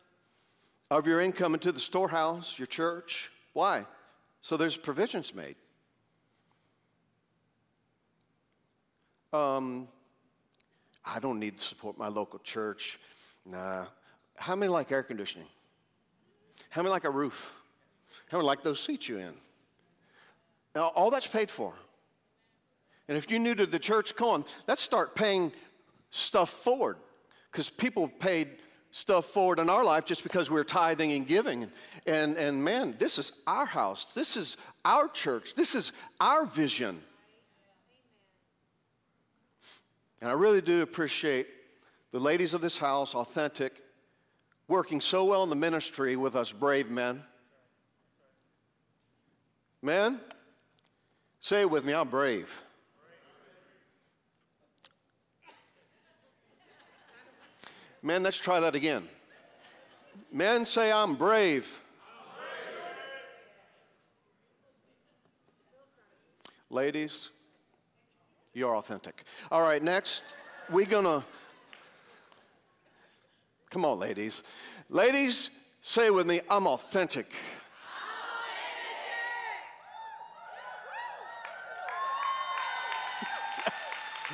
of 0.91 1.07
your 1.07 1.19
income 1.19 1.55
into 1.55 1.73
the 1.73 1.81
storehouse, 1.81 2.59
your 2.59 2.67
church. 2.67 3.31
Why? 3.55 3.87
So 4.43 4.59
there's 4.59 4.77
provisions 4.77 5.35
made. 5.35 5.57
Um, 9.33 9.89
I 11.07 11.21
don't 11.21 11.41
need 11.41 11.57
to 11.57 11.65
support 11.65 11.97
my 11.97 12.09
local 12.09 12.39
church. 12.41 12.99
Nah. 13.47 13.87
How 14.37 14.55
many 14.55 14.69
like 14.69 14.93
air 14.93 15.03
conditioning? 15.03 15.49
How 16.69 16.83
many 16.83 16.91
like 16.91 17.05
a 17.05 17.11
roof? 17.11 17.51
How 18.31 18.37
many 18.37 18.47
like 18.47 18.63
those 18.63 18.79
seats 18.79 19.09
you're 19.09 19.21
in? 19.21 19.33
Now, 20.75 20.89
all 20.89 21.11
that's 21.11 21.27
paid 21.27 21.51
for. 21.51 21.73
And 23.09 23.17
if 23.17 23.31
you're 23.31 23.41
new 23.41 23.55
to 23.55 23.65
the 23.65 23.79
church, 23.79 24.15
come 24.15 24.29
on, 24.29 24.45
let's 24.67 24.83
start 24.83 25.15
paying 25.15 25.51
stuff 26.11 26.51
forward 26.51 26.99
because 27.51 27.71
people 27.71 28.07
have 28.07 28.19
paid 28.19 28.49
stuff 28.91 29.27
forward 29.27 29.59
in 29.59 29.69
our 29.69 29.85
life 29.85 30.05
just 30.05 30.23
because 30.23 30.51
we're 30.51 30.65
tithing 30.65 31.13
and 31.13 31.27
giving. 31.27 31.69
And, 32.07 32.37
and 32.37 32.63
man, 32.63 32.95
this 32.99 33.19
is 33.19 33.33
our 33.47 33.67
house. 33.67 34.07
This 34.15 34.37
is 34.37 34.57
our 34.85 35.09
church. 35.09 35.55
This 35.55 35.75
is 35.75 35.93
our 36.21 36.47
vision. 36.47 37.01
And 40.21 40.31
I 40.31 40.33
really 40.33 40.61
do 40.61 40.83
appreciate 40.83 41.47
the 42.11 42.19
ladies 42.19 42.55
of 42.55 42.61
this 42.61 42.79
house, 42.79 43.15
authentic, 43.15 43.83
working 44.67 45.01
so 45.01 45.25
well 45.25 45.43
in 45.43 45.51
the 45.51 45.57
ministry 45.57 46.17
with 46.17 46.35
us 46.35 46.51
brave 46.53 46.91
men. 46.91 47.23
Men, 49.81 50.21
say 51.41 51.61
it 51.61 51.71
with 51.71 51.85
me 51.85 51.95
I'm 51.95 52.09
brave. 52.09 52.63
Men, 58.03 58.23
let's 58.23 58.39
try 58.39 58.61
that 58.61 58.75
again. 58.75 59.09
Men 60.33 60.65
say, 60.65 60.93
I'm 60.93 61.15
brave. 61.15 61.81
Ladies, 66.71 67.31
you're 68.53 68.77
authentic. 68.77 69.25
All 69.51 69.63
right, 69.63 69.83
next, 69.83 70.23
we're 70.69 70.85
gonna. 70.85 71.25
Come 73.71 73.87
on, 73.87 73.99
ladies. 73.99 74.43
Ladies, 74.91 75.49
say 75.81 76.11
with 76.11 76.27
me, 76.27 76.43
I'm 76.51 76.67
authentic. 76.67 77.33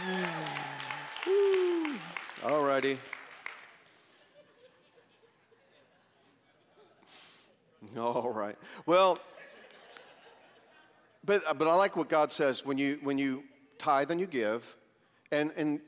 All 2.45 2.65
righty. 2.65 2.99
All 7.99 8.33
right. 8.33 8.57
Well, 8.87 9.19
but, 11.25 11.43
uh, 11.47 11.55
but 11.55 11.69
I 11.69 11.75
like 11.75 11.97
what 11.97 12.09
God 12.09 12.33
says 12.33 12.65
when 12.65 12.77
you, 12.77 12.99
when 13.03 13.19
you 13.19 13.45
tithe 13.79 14.11
and 14.11 14.21
you 14.21 14.27
give. 14.27 14.77
And, 15.31 15.53
and 15.57 15.81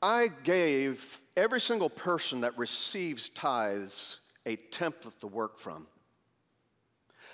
I 0.00 0.28
gave 0.44 1.20
every 1.36 1.60
single 1.60 1.90
person 1.90 2.42
that 2.42 2.56
receives 2.56 3.28
tithes 3.28 4.18
a 4.46 4.56
template 4.56 5.18
to 5.20 5.26
work 5.26 5.58
from. 5.58 5.86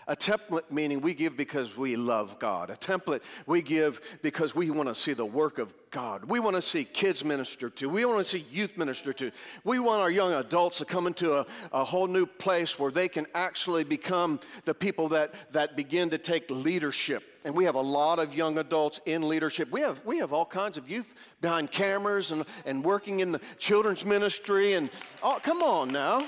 A 0.07 0.15
template 0.15 0.71
meaning 0.71 1.01
we 1.01 1.15
give 1.15 1.37
because 1.37 1.77
we 1.77 1.97
love 1.97 2.39
God. 2.39 2.71
A 2.71 2.77
template 2.77 3.23
we 3.47 3.63
give 3.63 4.01
because 4.23 4.55
we 4.55 4.71
want 4.71 4.89
to 4.89 4.95
see 4.95 5.15
the 5.15 5.25
work 5.25 5.59
of 5.59 5.73
God. 5.91 6.25
We 6.25 6.41
want 6.41 6.57
to 6.57 6.63
see 6.63 6.85
kids 6.85 7.25
minister 7.25 7.71
to. 7.71 7.89
We 7.89 8.05
want 8.05 8.19
to 8.19 8.25
see 8.25 8.45
youth 8.51 8.77
minister 8.77 9.13
to. 9.15 9.31
We 9.63 9.79
want 9.79 10.03
our 10.03 10.11
young 10.11 10.33
adults 10.33 10.79
to 10.79 10.85
come 10.85 11.07
into 11.07 11.35
a, 11.35 11.47
a 11.73 11.85
whole 11.85 12.07
new 12.07 12.27
place 12.27 12.79
where 12.79 12.91
they 12.91 13.09
can 13.09 13.27
actually 13.35 13.85
become 13.85 14.41
the 14.65 14.75
people 14.75 15.09
that, 15.11 15.35
that 15.53 15.77
begin 15.77 16.11
to 16.11 16.19
take 16.19 16.51
leadership. 16.51 17.23
And 17.45 17.55
we 17.55 17.65
have 17.65 17.75
a 17.75 17.81
lot 17.81 18.19
of 18.19 18.35
young 18.35 18.59
adults 18.59 19.01
in 19.07 19.29
leadership. 19.29 19.71
We 19.71 19.83
have, 19.83 20.05
we 20.05 20.19
have 20.19 20.33
all 20.33 20.47
kinds 20.47 20.79
of 20.79 20.91
youth 20.91 21.15
behind 21.41 21.71
cameras 21.71 22.31
and, 22.31 22.45
and 22.67 22.83
working 22.83 23.21
in 23.21 23.33
the 23.33 23.41
children's 23.59 24.05
ministry. 24.05 24.73
And 24.73 24.91
oh, 25.23 25.39
come 25.43 25.63
on 25.63 25.93
now. 25.93 26.27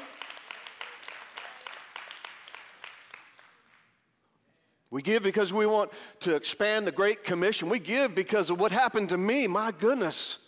We 4.96 5.02
give 5.02 5.22
because 5.22 5.52
we 5.52 5.66
want 5.66 5.92
to 6.20 6.34
expand 6.34 6.86
the 6.86 6.90
Great 6.90 7.22
Commission. 7.22 7.68
We 7.68 7.78
give 7.78 8.14
because 8.14 8.48
of 8.48 8.58
what 8.58 8.72
happened 8.72 9.10
to 9.10 9.18
me. 9.18 9.46
My 9.46 9.70
goodness. 9.70 10.38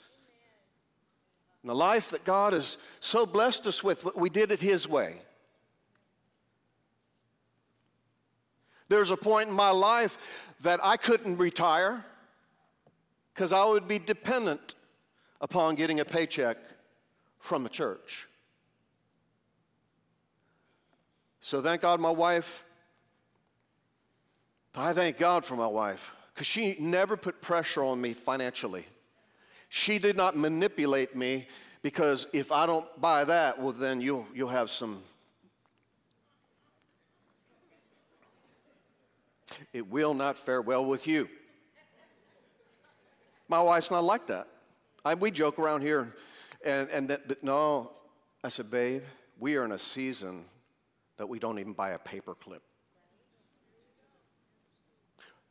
And 1.62 1.68
the 1.68 1.74
life 1.74 2.08
that 2.12 2.24
God 2.24 2.54
has 2.54 2.78
so 2.98 3.26
blessed 3.26 3.66
us 3.66 3.84
with, 3.84 4.06
we 4.16 4.30
did 4.30 4.50
it 4.50 4.58
His 4.58 4.88
way. 4.88 5.16
There's 8.88 9.10
a 9.10 9.18
point 9.18 9.50
in 9.50 9.54
my 9.54 9.68
life 9.68 10.16
that 10.62 10.80
I 10.82 10.96
couldn't 10.96 11.36
retire 11.36 12.02
because 13.34 13.52
I 13.52 13.66
would 13.66 13.86
be 13.86 13.98
dependent 13.98 14.76
upon 15.42 15.74
getting 15.74 16.00
a 16.00 16.06
paycheck 16.06 16.56
from 17.38 17.64
the 17.64 17.68
church. 17.68 18.26
So 21.40 21.60
thank 21.60 21.82
God 21.82 22.00
my 22.00 22.10
wife 22.10 22.64
I 24.78 24.92
thank 24.92 25.18
God 25.18 25.44
for 25.44 25.56
my 25.56 25.66
wife 25.66 26.14
because 26.32 26.46
she 26.46 26.76
never 26.78 27.16
put 27.16 27.42
pressure 27.42 27.82
on 27.82 28.00
me 28.00 28.12
financially. 28.12 28.86
She 29.68 29.98
did 29.98 30.16
not 30.16 30.36
manipulate 30.36 31.16
me 31.16 31.48
because 31.82 32.28
if 32.32 32.52
I 32.52 32.64
don't 32.64 32.86
buy 33.00 33.24
that, 33.24 33.60
well, 33.60 33.72
then 33.72 34.00
you'll, 34.00 34.24
you'll 34.32 34.48
have 34.50 34.70
some. 34.70 35.02
It 39.72 39.90
will 39.90 40.14
not 40.14 40.38
fare 40.38 40.62
well 40.62 40.84
with 40.84 41.08
you. 41.08 41.28
My 43.48 43.60
wife's 43.60 43.90
not 43.90 44.04
like 44.04 44.28
that. 44.28 44.46
I, 45.04 45.14
we 45.14 45.32
joke 45.32 45.58
around 45.58 45.80
here, 45.80 46.14
and, 46.64 46.88
and 46.90 47.08
that, 47.08 47.26
but 47.26 47.42
no, 47.42 47.90
I 48.44 48.48
said, 48.48 48.70
babe, 48.70 49.02
we 49.40 49.56
are 49.56 49.64
in 49.64 49.72
a 49.72 49.78
season 49.78 50.44
that 51.16 51.28
we 51.28 51.40
don't 51.40 51.58
even 51.58 51.72
buy 51.72 51.90
a 51.90 51.98
paper 51.98 52.36
clip. 52.36 52.62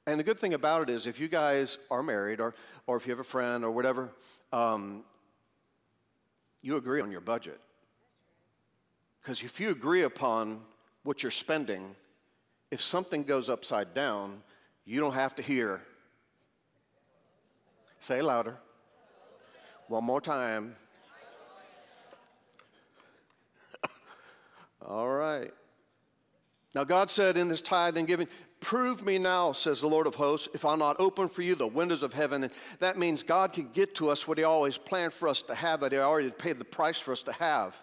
And 0.07 0.17
the 0.17 0.23
good 0.23 0.39
thing 0.39 0.53
about 0.53 0.83
it 0.83 0.89
is, 0.89 1.05
if 1.05 1.19
you 1.19 1.27
guys 1.27 1.77
are 1.91 2.01
married 2.01 2.39
or, 2.39 2.55
or 2.87 2.95
if 2.95 3.05
you 3.05 3.11
have 3.11 3.19
a 3.19 3.25
friend 3.25 3.65
or 3.65 3.71
whatever, 3.71 4.09
um, 4.53 5.03
you 6.61 6.77
agree 6.77 7.01
on 7.01 7.11
your 7.11 7.19
budget. 7.19 7.59
Because 9.21 9.43
if 9.43 9.59
you 9.59 9.69
agree 9.69 10.03
upon 10.03 10.61
what 11.03 11.23
you're 11.23 11.29
spending, 11.29 11.93
if 12.71 12.81
something 12.81 13.23
goes 13.23 13.49
upside 13.49 13.93
down, 13.93 14.41
you 14.85 15.01
don't 15.01 15.13
have 15.13 15.35
to 15.35 15.41
hear. 15.41 15.81
Say 17.99 18.21
louder. 18.21 18.55
One 19.89 20.05
more 20.05 20.21
time. 20.21 20.77
All 24.87 25.09
right. 25.09 25.51
Now, 26.73 26.85
God 26.85 27.09
said 27.09 27.35
in 27.35 27.49
this 27.49 27.59
tithe 27.59 27.97
and 27.97 28.07
giving, 28.07 28.27
Prove 28.59 29.05
me 29.05 29.17
now, 29.17 29.51
says 29.51 29.81
the 29.81 29.87
Lord 29.87 30.07
of 30.07 30.15
hosts, 30.15 30.47
if 30.53 30.65
I'll 30.65 30.77
not 30.77 30.99
open 30.99 31.29
for 31.29 31.41
you 31.41 31.55
the 31.55 31.67
windows 31.67 32.03
of 32.03 32.13
heaven. 32.13 32.43
And 32.43 32.53
that 32.79 32.97
means 32.97 33.23
God 33.23 33.53
can 33.53 33.69
get 33.73 33.95
to 33.95 34.09
us 34.09 34.27
what 34.27 34.37
He 34.37 34.43
always 34.43 34.77
planned 34.77 35.13
for 35.13 35.27
us 35.27 35.41
to 35.43 35.55
have, 35.55 35.81
that 35.81 35.91
He 35.91 35.97
already 35.99 36.31
paid 36.31 36.59
the 36.59 36.65
price 36.65 36.99
for 36.99 37.11
us 37.11 37.21
to 37.23 37.31
have. 37.33 37.75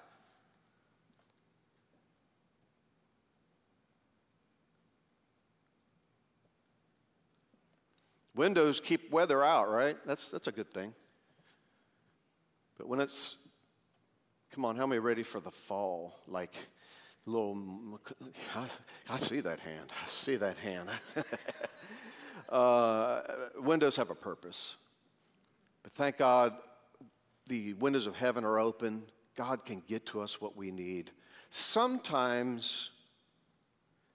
Windows 8.34 8.80
keep 8.80 9.12
weather 9.12 9.44
out, 9.44 9.70
right? 9.70 9.96
That's, 10.04 10.28
that's 10.28 10.48
a 10.48 10.52
good 10.52 10.72
thing. 10.72 10.92
But 12.76 12.88
when 12.88 13.00
it's, 13.00 13.37
come 14.52 14.64
on, 14.64 14.76
how 14.76 14.87
many 14.87 14.98
ready 14.98 15.22
for 15.22 15.38
the 15.38 15.52
fall? 15.52 16.16
Like, 16.26 16.52
little, 17.26 18.00
I, 19.08 19.18
see 19.18 19.40
that 19.40 19.60
hand. 19.60 19.90
I 19.90 20.08
see 20.08 20.37
that 20.37 20.56
hand. 20.58 20.88
uh, 22.48 23.20
windows 23.58 23.96
have 23.96 24.10
a 24.10 24.14
purpose. 24.14 24.76
But 25.82 25.92
thank 25.94 26.18
God 26.18 26.54
the 27.46 27.74
windows 27.74 28.06
of 28.06 28.16
heaven 28.16 28.44
are 28.44 28.58
open. 28.58 29.02
God 29.37 29.64
can 29.64 29.82
get 29.87 30.06
to 30.06 30.20
us 30.20 30.40
what 30.40 30.56
we 30.56 30.70
need. 30.70 31.10
Sometimes 31.50 32.90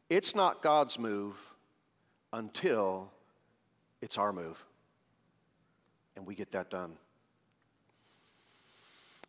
it's 0.10 0.36
not 0.36 0.62
God's 0.62 0.98
move 0.98 1.36
until 2.34 3.12
it's 4.02 4.18
our 4.18 4.34
move. 4.34 4.64
And 6.16 6.26
we 6.26 6.36
get 6.36 6.52
that 6.52 6.70
done. 6.70 6.98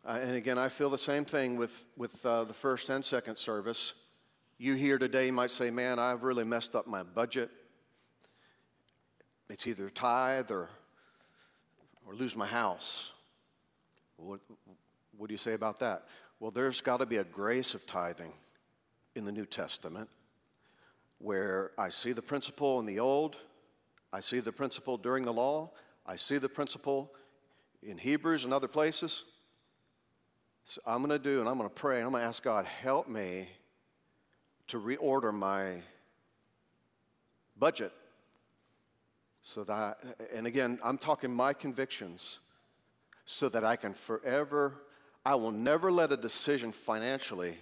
Uh, 0.03 0.17
and 0.21 0.35
again, 0.35 0.57
I 0.57 0.69
feel 0.69 0.89
the 0.89 0.97
same 0.97 1.25
thing 1.25 1.57
with, 1.57 1.83
with 1.95 2.25
uh, 2.25 2.43
the 2.45 2.53
first 2.53 2.89
and 2.89 3.05
second 3.05 3.37
service. 3.37 3.93
You 4.57 4.73
here 4.73 4.97
today 4.97 5.29
might 5.29 5.51
say, 5.51 5.69
Man, 5.69 5.99
I've 5.99 6.23
really 6.23 6.43
messed 6.43 6.73
up 6.73 6.87
my 6.87 7.03
budget. 7.03 7.51
It's 9.47 9.67
either 9.67 9.89
tithe 9.91 10.49
or, 10.49 10.69
or 12.07 12.15
lose 12.15 12.35
my 12.35 12.47
house. 12.47 13.11
What, 14.17 14.39
what 15.17 15.27
do 15.27 15.33
you 15.33 15.37
say 15.37 15.53
about 15.53 15.79
that? 15.81 16.07
Well, 16.39 16.49
there's 16.49 16.81
got 16.81 16.97
to 16.97 17.05
be 17.05 17.17
a 17.17 17.23
grace 17.23 17.75
of 17.75 17.85
tithing 17.85 18.33
in 19.15 19.25
the 19.25 19.31
New 19.31 19.45
Testament 19.45 20.09
where 21.19 21.71
I 21.77 21.89
see 21.89 22.13
the 22.13 22.23
principle 22.23 22.79
in 22.79 22.87
the 22.87 22.99
Old, 22.99 23.37
I 24.11 24.21
see 24.21 24.39
the 24.39 24.51
principle 24.51 24.97
during 24.97 25.23
the 25.23 25.33
law, 25.33 25.69
I 26.07 26.15
see 26.15 26.39
the 26.39 26.49
principle 26.49 27.13
in 27.83 27.99
Hebrews 27.99 28.45
and 28.45 28.53
other 28.53 28.67
places. 28.67 29.25
So 30.65 30.81
I'm 30.85 30.99
going 30.99 31.09
to 31.09 31.19
do, 31.19 31.39
and 31.39 31.49
I'm 31.49 31.57
going 31.57 31.69
to 31.69 31.75
pray, 31.75 31.97
and 31.97 32.05
I'm 32.05 32.11
going 32.11 32.23
to 32.23 32.27
ask 32.27 32.41
God, 32.41 32.65
help 32.65 33.07
me 33.07 33.49
to 34.67 34.79
reorder 34.79 35.33
my 35.33 35.81
budget. 37.57 37.91
So 39.41 39.63
that, 39.65 39.99
and 40.33 40.47
again, 40.47 40.79
I'm 40.83 40.97
talking 40.97 41.33
my 41.33 41.53
convictions, 41.53 42.39
so 43.25 43.49
that 43.49 43.63
I 43.63 43.75
can 43.75 43.93
forever, 43.93 44.73
I 45.25 45.35
will 45.35 45.51
never 45.51 45.91
let 45.91 46.11
a 46.11 46.17
decision 46.17 46.71
financially 46.71 47.57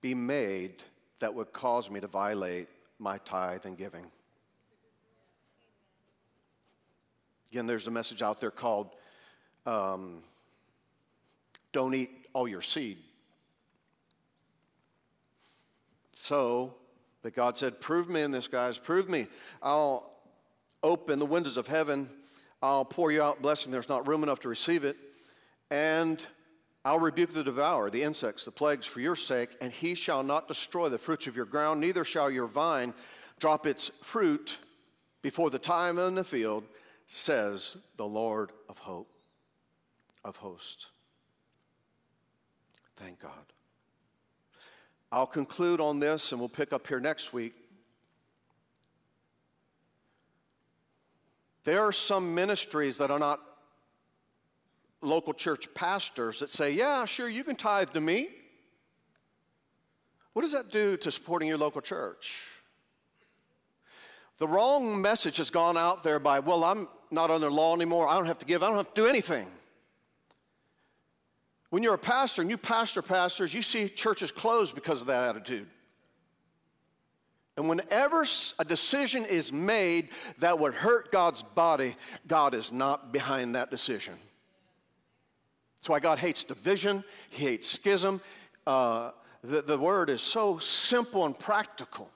be 0.00 0.14
made 0.14 0.82
that 1.20 1.34
would 1.34 1.52
cause 1.52 1.90
me 1.90 2.00
to 2.00 2.06
violate 2.06 2.68
my 2.98 3.18
tithe 3.18 3.64
and 3.64 3.78
giving. 3.78 4.04
Again, 7.50 7.66
there's 7.66 7.86
a 7.86 7.90
message 7.90 8.20
out 8.20 8.40
there 8.40 8.50
called 8.50 8.90
um, 9.64 10.22
don't 11.74 11.94
eat 11.94 12.10
all 12.32 12.48
your 12.48 12.62
seed. 12.62 12.96
So, 16.12 16.74
that 17.22 17.34
God 17.34 17.58
said, 17.58 17.80
Prove 17.80 18.08
me 18.08 18.22
in 18.22 18.30
this, 18.30 18.48
guys, 18.48 18.78
prove 18.78 19.10
me. 19.10 19.26
I'll 19.62 20.10
open 20.82 21.18
the 21.18 21.26
windows 21.26 21.58
of 21.58 21.66
heaven, 21.66 22.08
I'll 22.62 22.84
pour 22.86 23.12
you 23.12 23.22
out 23.22 23.42
blessing. 23.42 23.70
There's 23.70 23.90
not 23.90 24.08
room 24.08 24.22
enough 24.22 24.40
to 24.40 24.48
receive 24.48 24.84
it. 24.84 24.96
And 25.70 26.24
I'll 26.84 27.00
rebuke 27.00 27.34
the 27.34 27.44
devourer, 27.44 27.90
the 27.90 28.02
insects, 28.02 28.44
the 28.44 28.50
plagues 28.50 28.86
for 28.86 29.00
your 29.00 29.16
sake, 29.16 29.56
and 29.60 29.72
he 29.72 29.94
shall 29.94 30.22
not 30.22 30.48
destroy 30.48 30.88
the 30.88 30.98
fruits 30.98 31.26
of 31.26 31.36
your 31.36 31.46
ground, 31.46 31.80
neither 31.80 32.04
shall 32.04 32.30
your 32.30 32.46
vine 32.46 32.94
drop 33.38 33.66
its 33.66 33.90
fruit 34.02 34.58
before 35.22 35.50
the 35.50 35.58
time 35.58 35.98
in 35.98 36.14
the 36.14 36.24
field, 36.24 36.64
says 37.06 37.76
the 37.96 38.06
Lord 38.06 38.52
of 38.68 38.78
hope, 38.78 39.10
of 40.24 40.36
hosts. 40.36 40.86
Thank 42.96 43.20
God. 43.20 43.32
I'll 45.10 45.26
conclude 45.26 45.80
on 45.80 46.00
this 46.00 46.32
and 46.32 46.40
we'll 46.40 46.48
pick 46.48 46.72
up 46.72 46.86
here 46.86 47.00
next 47.00 47.32
week. 47.32 47.54
There 51.64 51.80
are 51.82 51.92
some 51.92 52.34
ministries 52.34 52.98
that 52.98 53.10
are 53.10 53.18
not 53.18 53.40
local 55.00 55.32
church 55.32 55.72
pastors 55.74 56.40
that 56.40 56.50
say, 56.50 56.72
Yeah, 56.72 57.04
sure, 57.04 57.28
you 57.28 57.44
can 57.44 57.56
tithe 57.56 57.90
to 57.90 58.00
me. 58.00 58.28
What 60.32 60.42
does 60.42 60.52
that 60.52 60.70
do 60.70 60.96
to 60.98 61.10
supporting 61.10 61.48
your 61.48 61.58
local 61.58 61.80
church? 61.80 62.48
The 64.38 64.48
wrong 64.48 65.00
message 65.00 65.36
has 65.36 65.48
gone 65.48 65.76
out 65.76 66.02
there 66.02 66.18
by, 66.18 66.40
Well, 66.40 66.64
I'm 66.64 66.88
not 67.10 67.30
under 67.30 67.50
law 67.50 67.74
anymore. 67.74 68.08
I 68.08 68.14
don't 68.14 68.26
have 68.26 68.40
to 68.40 68.46
give, 68.46 68.62
I 68.62 68.66
don't 68.66 68.76
have 68.76 68.92
to 68.92 69.00
do 69.00 69.06
anything. 69.06 69.46
When 71.74 71.82
you're 71.82 71.94
a 71.94 71.98
pastor 71.98 72.40
and 72.40 72.48
you 72.48 72.56
pastor 72.56 73.02
pastors, 73.02 73.52
you 73.52 73.60
see 73.60 73.88
churches 73.88 74.30
closed 74.30 74.76
because 74.76 75.00
of 75.00 75.08
that 75.08 75.30
attitude. 75.30 75.66
And 77.56 77.68
whenever 77.68 78.24
a 78.60 78.64
decision 78.64 79.24
is 79.24 79.52
made 79.52 80.10
that 80.38 80.56
would 80.60 80.74
hurt 80.74 81.10
God's 81.10 81.42
body, 81.42 81.96
God 82.28 82.54
is 82.54 82.70
not 82.70 83.12
behind 83.12 83.56
that 83.56 83.72
decision. 83.72 84.14
That's 85.80 85.88
why 85.88 85.98
God 85.98 86.20
hates 86.20 86.44
division, 86.44 87.02
He 87.30 87.46
hates 87.46 87.66
schism. 87.66 88.20
Uh, 88.64 89.10
the, 89.42 89.60
the 89.60 89.76
word 89.76 90.10
is 90.10 90.22
so 90.22 90.58
simple 90.58 91.26
and 91.26 91.36
practical. 91.36 92.08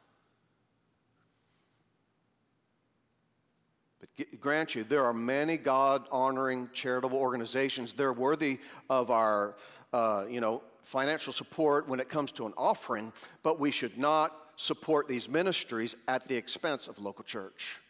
Grant 4.41 4.75
you, 4.75 4.85
there 4.85 5.05
are 5.05 5.13
many 5.13 5.57
God 5.57 6.07
honoring 6.11 6.69
charitable 6.73 7.19
organizations. 7.19 7.93
They're 7.93 8.13
worthy 8.13 8.59
of 8.91 9.11
our, 9.11 9.57
uh, 9.93 10.25
you 10.29 10.41
know, 10.41 10.63
financial 10.83 11.33
support 11.33 11.89
when 11.89 12.01
it 12.01 12.09
comes 12.09 12.33
to 12.33 12.47
an 12.47 12.55
offering, 12.57 13.13
but 13.43 13.61
we 13.61 13.71
should 13.71 13.99
not 13.99 14.35
support 14.57 15.07
these 15.07 15.29
ministries 15.29 15.95
at 16.09 16.27
the 16.27 16.35
expense 16.35 16.89
of 16.89 16.99
local 16.99 17.25
church. 17.25 17.81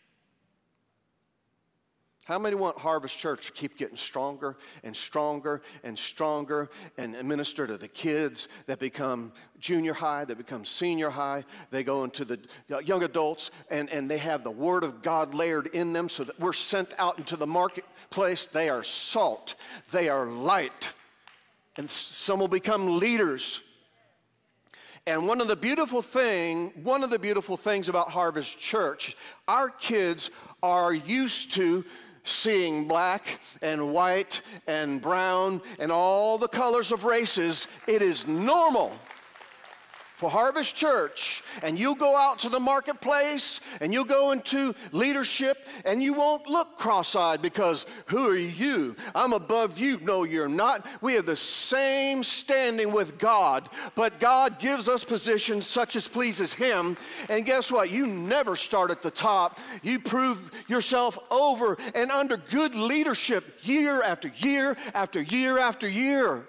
How 2.28 2.38
many 2.38 2.56
want 2.56 2.76
Harvest 2.76 3.16
Church 3.16 3.46
to 3.46 3.52
keep 3.52 3.78
getting 3.78 3.96
stronger 3.96 4.58
and 4.84 4.94
stronger 4.94 5.62
and 5.82 5.98
stronger 5.98 6.68
and 6.98 7.16
minister 7.26 7.66
to 7.66 7.78
the 7.78 7.88
kids 7.88 8.48
that 8.66 8.78
become 8.78 9.32
junior 9.58 9.94
high, 9.94 10.26
that 10.26 10.36
become 10.36 10.66
senior 10.66 11.08
high? 11.08 11.46
They 11.70 11.82
go 11.82 12.04
into 12.04 12.26
the 12.26 12.38
young 12.84 13.02
adults 13.02 13.50
and, 13.70 13.88
and 13.88 14.10
they 14.10 14.18
have 14.18 14.44
the 14.44 14.50
Word 14.50 14.84
of 14.84 15.00
God 15.00 15.32
layered 15.32 15.68
in 15.68 15.94
them 15.94 16.10
so 16.10 16.22
that 16.22 16.38
we're 16.38 16.52
sent 16.52 16.92
out 16.98 17.16
into 17.16 17.34
the 17.34 17.46
marketplace. 17.46 18.44
They 18.44 18.68
are 18.68 18.82
salt, 18.82 19.54
they 19.90 20.10
are 20.10 20.26
light, 20.26 20.92
and 21.78 21.90
some 21.90 22.40
will 22.40 22.46
become 22.46 22.98
leaders. 22.98 23.62
And 25.06 25.26
one 25.26 25.40
of 25.40 25.48
the 25.48 25.56
beautiful 25.56 26.02
thing, 26.02 26.72
one 26.82 27.02
of 27.02 27.08
the 27.08 27.18
beautiful 27.18 27.56
things 27.56 27.88
about 27.88 28.10
Harvest 28.10 28.58
Church, 28.58 29.16
our 29.48 29.70
kids 29.70 30.28
are 30.62 30.92
used 30.92 31.54
to 31.54 31.86
seeing 32.28 32.86
black 32.86 33.40
and 33.62 33.92
white 33.92 34.42
and 34.66 35.00
brown 35.00 35.60
and 35.78 35.90
all 35.90 36.38
the 36.38 36.48
colors 36.48 36.92
of 36.92 37.04
races, 37.04 37.66
it 37.86 38.02
is 38.02 38.26
normal 38.26 38.92
for 40.18 40.28
Harvest 40.28 40.74
Church, 40.74 41.44
and 41.62 41.78
you'll 41.78 41.94
go 41.94 42.16
out 42.16 42.40
to 42.40 42.48
the 42.48 42.58
marketplace 42.58 43.60
and 43.80 43.92
you'll 43.92 44.02
go 44.02 44.32
into 44.32 44.74
leadership 44.90 45.68
and 45.84 46.02
you 46.02 46.12
won't 46.12 46.48
look 46.48 46.76
cross 46.76 47.14
eyed 47.14 47.40
because 47.40 47.86
who 48.06 48.28
are 48.28 48.36
you? 48.36 48.96
I'm 49.14 49.32
above 49.32 49.78
you. 49.78 50.00
No, 50.00 50.24
you're 50.24 50.48
not. 50.48 50.84
We 51.00 51.14
have 51.14 51.24
the 51.24 51.36
same 51.36 52.24
standing 52.24 52.90
with 52.90 53.16
God, 53.16 53.68
but 53.94 54.18
God 54.18 54.58
gives 54.58 54.88
us 54.88 55.04
positions 55.04 55.68
such 55.68 55.94
as 55.94 56.08
pleases 56.08 56.52
Him. 56.52 56.96
And 57.28 57.46
guess 57.46 57.70
what? 57.70 57.92
You 57.92 58.04
never 58.04 58.56
start 58.56 58.90
at 58.90 59.02
the 59.02 59.12
top. 59.12 59.60
You 59.84 60.00
prove 60.00 60.50
yourself 60.66 61.16
over 61.30 61.78
and 61.94 62.10
under 62.10 62.38
good 62.38 62.74
leadership 62.74 63.44
year 63.62 64.02
after 64.02 64.32
year 64.38 64.76
after 64.94 65.22
year 65.22 65.58
after 65.58 65.86
year. 65.86 66.44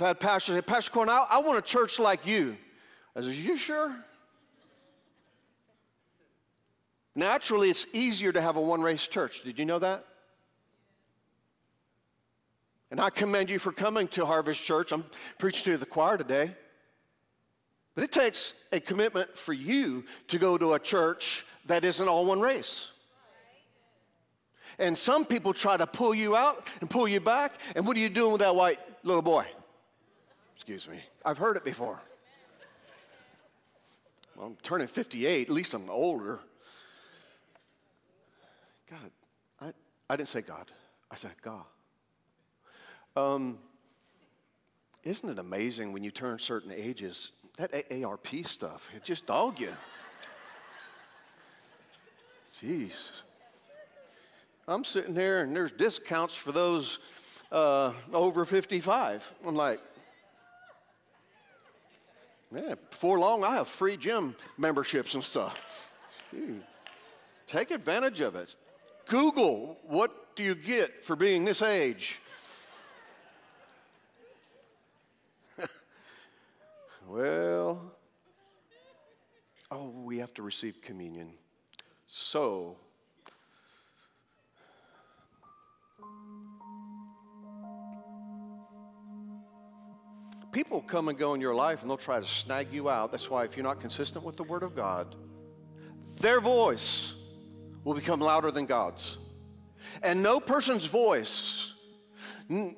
I've 0.00 0.06
had 0.06 0.20
pastors 0.20 0.54
say, 0.54 0.62
Pastor 0.62 0.90
Cornell, 0.90 1.26
I 1.30 1.40
want 1.40 1.58
a 1.58 1.62
church 1.62 1.98
like 1.98 2.26
you. 2.26 2.56
I 3.14 3.20
said, 3.20 3.34
You 3.34 3.58
sure? 3.58 3.94
Naturally, 7.14 7.68
it's 7.68 7.86
easier 7.92 8.32
to 8.32 8.40
have 8.40 8.56
a 8.56 8.60
one 8.60 8.80
race 8.80 9.06
church. 9.06 9.42
Did 9.42 9.58
you 9.58 9.66
know 9.66 9.78
that? 9.78 10.06
And 12.90 13.00
I 13.00 13.10
commend 13.10 13.50
you 13.50 13.58
for 13.58 13.72
coming 13.72 14.08
to 14.08 14.24
Harvest 14.24 14.64
Church. 14.64 14.90
I'm 14.90 15.04
preaching 15.38 15.72
to 15.72 15.78
the 15.78 15.86
choir 15.86 16.16
today. 16.16 16.54
But 17.94 18.04
it 18.04 18.12
takes 18.12 18.54
a 18.72 18.80
commitment 18.80 19.36
for 19.36 19.52
you 19.52 20.04
to 20.28 20.38
go 20.38 20.56
to 20.56 20.74
a 20.74 20.78
church 20.78 21.44
that 21.66 21.84
isn't 21.84 22.08
all 22.08 22.24
one 22.24 22.40
race. 22.40 22.88
And 24.78 24.96
some 24.96 25.24
people 25.24 25.52
try 25.52 25.76
to 25.76 25.86
pull 25.86 26.14
you 26.14 26.36
out 26.36 26.66
and 26.80 26.88
pull 26.88 27.06
you 27.06 27.20
back. 27.20 27.60
And 27.76 27.86
what 27.86 27.96
are 27.96 28.00
you 28.00 28.08
doing 28.08 28.32
with 28.32 28.40
that 28.40 28.54
white 28.56 28.78
little 29.04 29.22
boy? 29.22 29.46
Excuse 30.60 30.86
me. 30.90 31.00
I've 31.24 31.38
heard 31.38 31.56
it 31.56 31.64
before. 31.64 31.98
Well, 34.36 34.48
I'm 34.48 34.56
turning 34.62 34.88
58, 34.88 35.48
at 35.48 35.54
least 35.54 35.72
I'm 35.72 35.88
older. 35.88 36.38
God, 38.90 39.10
I, 39.58 39.72
I 40.10 40.16
didn't 40.16 40.28
say 40.28 40.42
God, 40.42 40.70
I 41.10 41.14
said 41.14 41.30
God. 41.40 41.64
Um, 43.16 43.58
isn't 45.02 45.30
it 45.30 45.38
amazing 45.38 45.94
when 45.94 46.04
you 46.04 46.10
turn 46.10 46.38
certain 46.38 46.72
ages, 46.72 47.30
that 47.56 47.72
AARP 47.72 48.46
stuff, 48.46 48.90
it 48.94 49.02
just 49.02 49.24
dog 49.24 49.58
you. 49.58 49.72
Jeez. 52.62 53.22
I'm 54.68 54.84
sitting 54.84 55.14
here 55.14 55.40
and 55.40 55.56
there's 55.56 55.72
discounts 55.72 56.36
for 56.36 56.52
those 56.52 56.98
uh, 57.50 57.94
over 58.12 58.44
55. 58.44 59.32
I'm 59.46 59.54
like, 59.56 59.80
yeah, 62.54 62.74
before 62.90 63.18
long, 63.18 63.44
I 63.44 63.54
have 63.54 63.68
free 63.68 63.96
gym 63.96 64.34
memberships 64.58 65.14
and 65.14 65.24
stuff. 65.24 65.56
Take 67.46 67.70
advantage 67.70 68.20
of 68.20 68.36
it. 68.36 68.54
Google, 69.06 69.78
what 69.84 70.36
do 70.36 70.42
you 70.42 70.54
get 70.54 71.02
for 71.02 71.16
being 71.16 71.44
this 71.44 71.62
age? 71.62 72.20
well, 77.08 77.92
oh, 79.70 79.88
we 79.88 80.18
have 80.18 80.32
to 80.34 80.42
receive 80.42 80.80
communion. 80.80 81.30
So, 82.06 82.76
people 90.52 90.80
come 90.82 91.08
and 91.08 91.18
go 91.18 91.34
in 91.34 91.40
your 91.40 91.54
life 91.54 91.82
and 91.82 91.90
they'll 91.90 91.96
try 91.96 92.20
to 92.20 92.26
snag 92.26 92.72
you 92.72 92.88
out. 92.88 93.10
That's 93.10 93.30
why 93.30 93.44
if 93.44 93.56
you're 93.56 93.64
not 93.64 93.80
consistent 93.80 94.24
with 94.24 94.36
the 94.36 94.42
Word 94.42 94.62
of 94.62 94.74
God, 94.74 95.14
their 96.20 96.40
voice 96.40 97.14
will 97.84 97.94
become 97.94 98.20
louder 98.20 98.50
than 98.50 98.66
God's. 98.66 99.18
And 100.02 100.22
no 100.22 100.40
person's 100.40 100.84
voice, 100.84 101.72
no, 102.48 102.74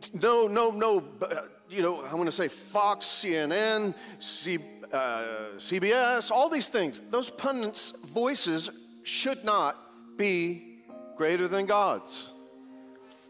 no, 0.46 0.70
no, 0.70 1.04
uh, 1.22 1.42
you 1.68 1.82
know, 1.82 2.02
I 2.02 2.14
want 2.14 2.26
to 2.26 2.32
say 2.32 2.48
Fox, 2.48 3.06
CNN, 3.06 3.94
C, 4.18 4.58
uh, 4.92 5.24
CBS, 5.56 6.30
all 6.30 6.48
these 6.48 6.68
things, 6.68 7.00
those 7.11 7.30
pundits' 7.30 7.92
voices 8.04 8.70
should 9.02 9.44
not 9.44 9.76
be 10.16 10.82
greater 11.16 11.48
than 11.48 11.66
God's. 11.66 12.30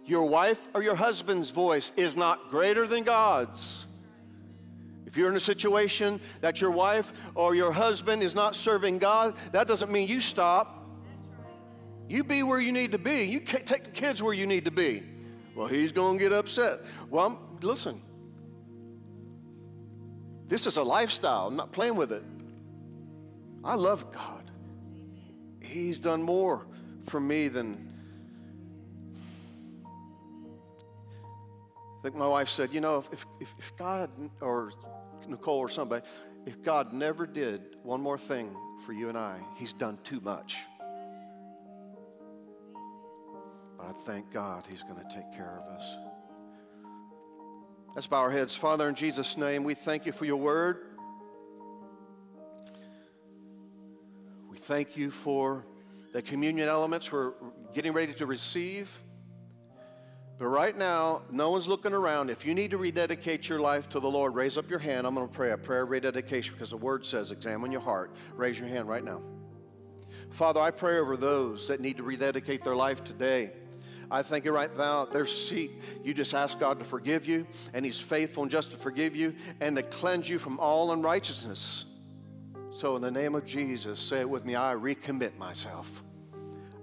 Your 0.05 0.25
wife 0.25 0.61
or 0.75 0.83
your 0.83 0.97
husband's 0.97 1.51
voice 1.51 1.93
is 1.97 2.17
not 2.17 2.51
greater 2.51 2.87
than 2.87 3.05
God's. 3.05 3.87
If 5.13 5.19
you're 5.19 5.29
in 5.29 5.37
a 5.37 5.41
situation 5.41 6.19
that 6.41 6.63
your 6.63 6.71
wife 6.71 7.13
or 7.35 7.55
your 7.55 7.71
husband 7.71 8.23
is 8.23 8.35
not 8.35 8.57
serving 8.57 8.99
God, 8.99 9.37
that 9.53 9.69
doesn't 9.69 9.93
mean 9.93 10.09
you 10.09 10.23
stop. 10.23 10.89
You 12.09 12.25
be 12.25 12.43
where 12.43 12.59
you 12.59 12.73
need 12.73 12.93
to 12.93 12.99
be. 12.99 13.25
You 13.25 13.41
take 13.41 13.85
the 13.85 13.91
kids 13.91 14.23
where 14.23 14.33
you 14.33 14.47
need 14.47 14.65
to 14.65 14.71
be. 14.71 15.03
Well, 15.55 15.67
he's 15.67 15.93
going 15.93 16.17
to 16.17 16.25
get 16.25 16.33
upset. 16.33 16.81
Well, 17.11 17.27
I'm, 17.27 17.37
listen. 17.61 18.01
This 20.49 20.67
is 20.67 20.79
a 20.79 20.83
lifestyle. 20.83 21.49
I'm 21.49 21.57
not 21.57 21.73
playing 21.73 21.97
with 21.97 22.11
it. 22.11 22.25
I 23.63 23.75
love 23.75 24.13
God. 24.13 24.51
He's 25.61 26.01
done 26.01 26.23
more 26.23 26.65
for 27.05 27.21
me 27.21 27.49
than. 27.49 27.87
I 29.85 29.89
think 32.03 32.17
my 32.17 32.27
wife 32.27 32.49
said, 32.49 32.73
you 32.73 32.81
know, 32.81 33.05
if, 33.13 33.27
if, 33.41 33.55
if 33.59 33.77
God 33.77 34.09
or 34.41 34.73
Nicole 35.29 35.59
or 35.59 35.69
somebody, 35.69 36.05
if 36.47 36.63
God 36.63 36.93
never 36.93 37.27
did 37.27 37.77
one 37.83 38.01
more 38.01 38.19
thing 38.19 38.57
for 38.85 38.93
you 38.93 39.09
and 39.09 39.17
I, 39.17 39.39
He's 39.57 39.73
done 39.73 39.99
too 40.05 40.21
much. 40.21 40.57
But 43.77 43.87
I 43.87 43.93
thank 44.07 44.33
God 44.33 44.67
He's 44.69 44.83
going 44.83 44.97
to 44.97 45.15
take 45.15 45.33
care 45.33 45.63
of 45.65 45.75
us. 45.75 45.97
Let's 47.95 48.07
bow 48.07 48.21
our 48.21 48.31
heads. 48.31 48.55
Father, 48.57 48.89
in 48.89 48.95
Jesus' 48.95 49.37
name, 49.37 49.65
we 49.65 49.75
thank 49.75 50.07
you 50.07 50.13
for 50.13 50.25
your 50.25 50.39
word. 50.39 50.79
We 54.51 54.57
thank 54.57 54.97
you 54.97 55.11
for 55.11 55.67
the 56.13 56.23
communion 56.23 56.69
elements 56.69 57.13
we're 57.13 57.33
getting 57.75 57.93
ready 57.93 58.15
to 58.15 58.27
receive. 58.27 58.91
But 60.43 60.49
right 60.49 60.77
now, 60.77 61.23
no 61.31 61.53
one's 61.53 61.69
looking 61.69 61.93
around. 61.93 62.29
If 62.29 62.45
you 62.45 62.53
need 62.53 62.73
to 62.73 62.77
rededicate 62.77 63.49
your 63.49 63.61
life 63.61 63.89
to 63.91 64.01
the 64.01 64.11
Lord, 64.11 64.35
raise 64.35 64.59
up 64.59 64.69
your 64.69 64.81
hand. 64.81 65.07
I'm 65.07 65.15
going 65.15 65.29
to 65.29 65.33
pray 65.33 65.53
a 65.53 65.57
prayer 65.57 65.83
of 65.83 65.91
rededication 65.91 66.55
because 66.55 66.71
the 66.71 66.77
word 66.77 67.07
says, 67.07 67.31
examine 67.31 67.71
your 67.71 67.81
heart. 67.81 68.11
Raise 68.35 68.59
your 68.59 68.69
hand 68.69 68.89
right 68.89 69.05
now. 69.05 69.23
Father, 70.31 70.59
I 70.59 70.73
pray 70.73 70.99
over 70.99 71.17
those 71.17 71.69
that 71.69 71.79
need 71.79 71.97
to 71.99 72.03
rededicate 72.03 72.65
their 72.65 72.75
life 72.75 73.05
today. 73.05 73.53
I 74.11 74.25
think 74.25 74.45
right 74.49 74.77
now 74.77 75.05
at 75.05 75.13
their 75.13 75.29
seat, 75.29 75.81
you 76.03 76.13
just 76.13 76.35
ask 76.35 76.59
God 76.59 76.81
to 76.81 76.85
forgive 76.85 77.25
you, 77.25 77.47
and 77.73 77.85
He's 77.85 78.01
faithful 78.01 78.43
and 78.43 78.51
just 78.51 78.73
to 78.73 78.77
forgive 78.77 79.15
you 79.15 79.37
and 79.61 79.77
to 79.77 79.85
cleanse 79.85 80.29
you 80.29 80.41
from 80.41 80.59
all 80.59 80.91
unrighteousness. 80.91 81.85
So, 82.73 82.97
in 82.97 83.03
the 83.03 83.13
name 83.13 83.37
of 83.37 83.45
Jesus, 83.47 84.01
say 84.01 84.19
it 84.19 84.29
with 84.29 84.45
me 84.45 84.57
I 84.57 84.75
recommit 84.75 85.39
myself. 85.39 86.03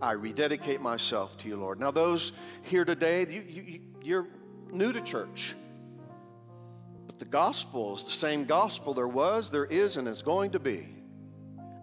I 0.01 0.11
rededicate 0.11 0.81
myself 0.81 1.37
to 1.39 1.47
you, 1.47 1.57
Lord. 1.57 1.79
Now, 1.79 1.91
those 1.91 2.31
here 2.63 2.85
today, 2.85 3.25
you, 3.27 3.41
you, 3.41 3.81
you're 4.01 4.27
new 4.71 4.93
to 4.93 5.01
church. 5.01 5.55
But 7.05 7.19
the 7.19 7.25
gospel 7.25 7.95
is 7.95 8.03
the 8.03 8.09
same 8.09 8.45
gospel 8.45 8.93
there 8.93 9.07
was, 9.07 9.49
there 9.49 9.65
is, 9.65 9.97
and 9.97 10.07
is 10.07 10.21
going 10.21 10.51
to 10.51 10.59
be. 10.59 10.87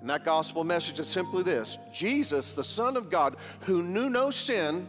And 0.01 0.09
that 0.09 0.25
gospel 0.25 0.65
message 0.65 0.99
is 0.99 1.09
simply 1.09 1.43
this 1.43 1.79
Jesus, 1.93 2.53
the 2.53 2.65
Son 2.65 2.97
of 2.97 3.11
God, 3.11 3.37
who 3.61 3.83
knew 3.83 4.09
no 4.09 4.31
sin, 4.31 4.87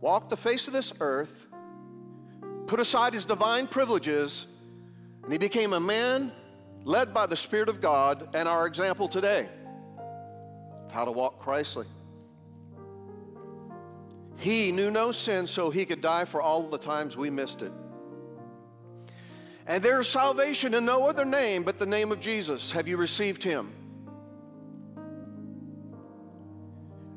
walked 0.00 0.30
the 0.30 0.36
face 0.36 0.66
of 0.66 0.72
this 0.72 0.92
earth, 1.00 1.46
put 2.66 2.80
aside 2.80 3.12
his 3.12 3.24
divine 3.24 3.66
privileges, 3.66 4.46
and 5.22 5.32
he 5.32 5.38
became 5.38 5.72
a 5.72 5.80
man 5.80 6.32
led 6.84 7.12
by 7.12 7.26
the 7.26 7.36
Spirit 7.36 7.68
of 7.68 7.80
God 7.80 8.28
and 8.34 8.48
our 8.48 8.66
example 8.66 9.08
today 9.08 9.48
of 10.84 10.92
how 10.92 11.04
to 11.04 11.10
walk 11.10 11.40
Christly. 11.40 11.86
He 14.36 14.72
knew 14.72 14.90
no 14.90 15.12
sin, 15.12 15.46
so 15.46 15.70
he 15.70 15.84
could 15.84 16.00
die 16.00 16.24
for 16.24 16.42
all 16.42 16.62
the 16.62 16.78
times 16.78 17.16
we 17.16 17.30
missed 17.30 17.62
it. 17.62 17.72
And 19.66 19.82
there 19.82 20.00
is 20.00 20.08
salvation 20.08 20.74
in 20.74 20.84
no 20.84 21.08
other 21.08 21.24
name 21.24 21.62
but 21.62 21.78
the 21.78 21.86
name 21.86 22.12
of 22.12 22.20
Jesus. 22.20 22.72
Have 22.72 22.86
you 22.86 22.96
received 22.96 23.42
him? 23.42 23.72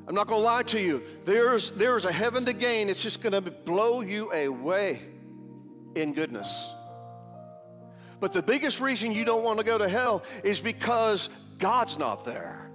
I'm 0.07 0.15
not 0.15 0.27
going 0.27 0.39
to 0.39 0.45
lie 0.45 0.63
to 0.63 0.79
you. 0.79 1.03
There's, 1.25 1.71
there's 1.71 2.05
a 2.05 2.11
heaven 2.11 2.45
to 2.45 2.53
gain. 2.53 2.89
It's 2.89 3.03
just 3.03 3.21
going 3.21 3.33
to 3.33 3.41
blow 3.41 3.99
you 3.99 4.31
away 4.31 5.01
in 5.95 6.13
goodness. 6.13 6.71
But 8.21 8.31
the 8.31 8.41
biggest 8.41 8.79
reason 8.79 9.11
you 9.11 9.25
don't 9.25 9.43
want 9.43 9.59
to 9.59 9.65
go 9.65 9.77
to 9.77 9.89
hell 9.89 10.23
is 10.45 10.61
because 10.61 11.27
God's 11.57 11.97
not 11.97 12.23
there. 12.23 12.71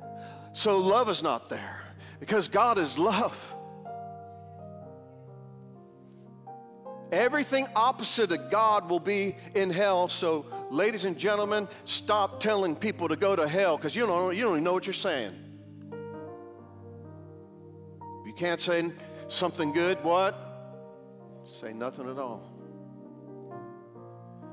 So 0.53 0.77
love 0.79 1.09
is 1.09 1.23
not 1.23 1.49
there. 1.49 1.81
Because 2.21 2.49
God 2.49 2.79
is 2.79 2.99
love. 2.99 3.35
Everything 7.13 7.69
opposite 7.77 8.33
of 8.33 8.51
God 8.51 8.89
will 8.89 8.99
be 8.99 9.37
in 9.55 9.69
hell. 9.69 10.09
So, 10.09 10.47
ladies 10.71 11.05
and 11.05 11.19
gentlemen, 11.19 11.69
stop 11.85 12.41
telling 12.41 12.75
people 12.75 13.07
to 13.09 13.17
go 13.17 13.37
to 13.37 13.47
hell 13.47 13.77
because 13.77 13.95
you 13.95 14.07
don't, 14.07 14.35
you 14.35 14.43
don't 14.43 14.55
even 14.55 14.65
know 14.65 14.73
what 14.73 14.87
you're 14.87 14.95
saying. 14.95 15.35
If 18.21 18.27
you 18.27 18.33
can't 18.33 18.59
say 18.59 18.91
something 19.29 19.73
good, 19.73 20.03
what? 20.03 20.35
Say 21.45 21.75
nothing 21.75 22.09
at 22.09 22.19
all. 22.19 22.51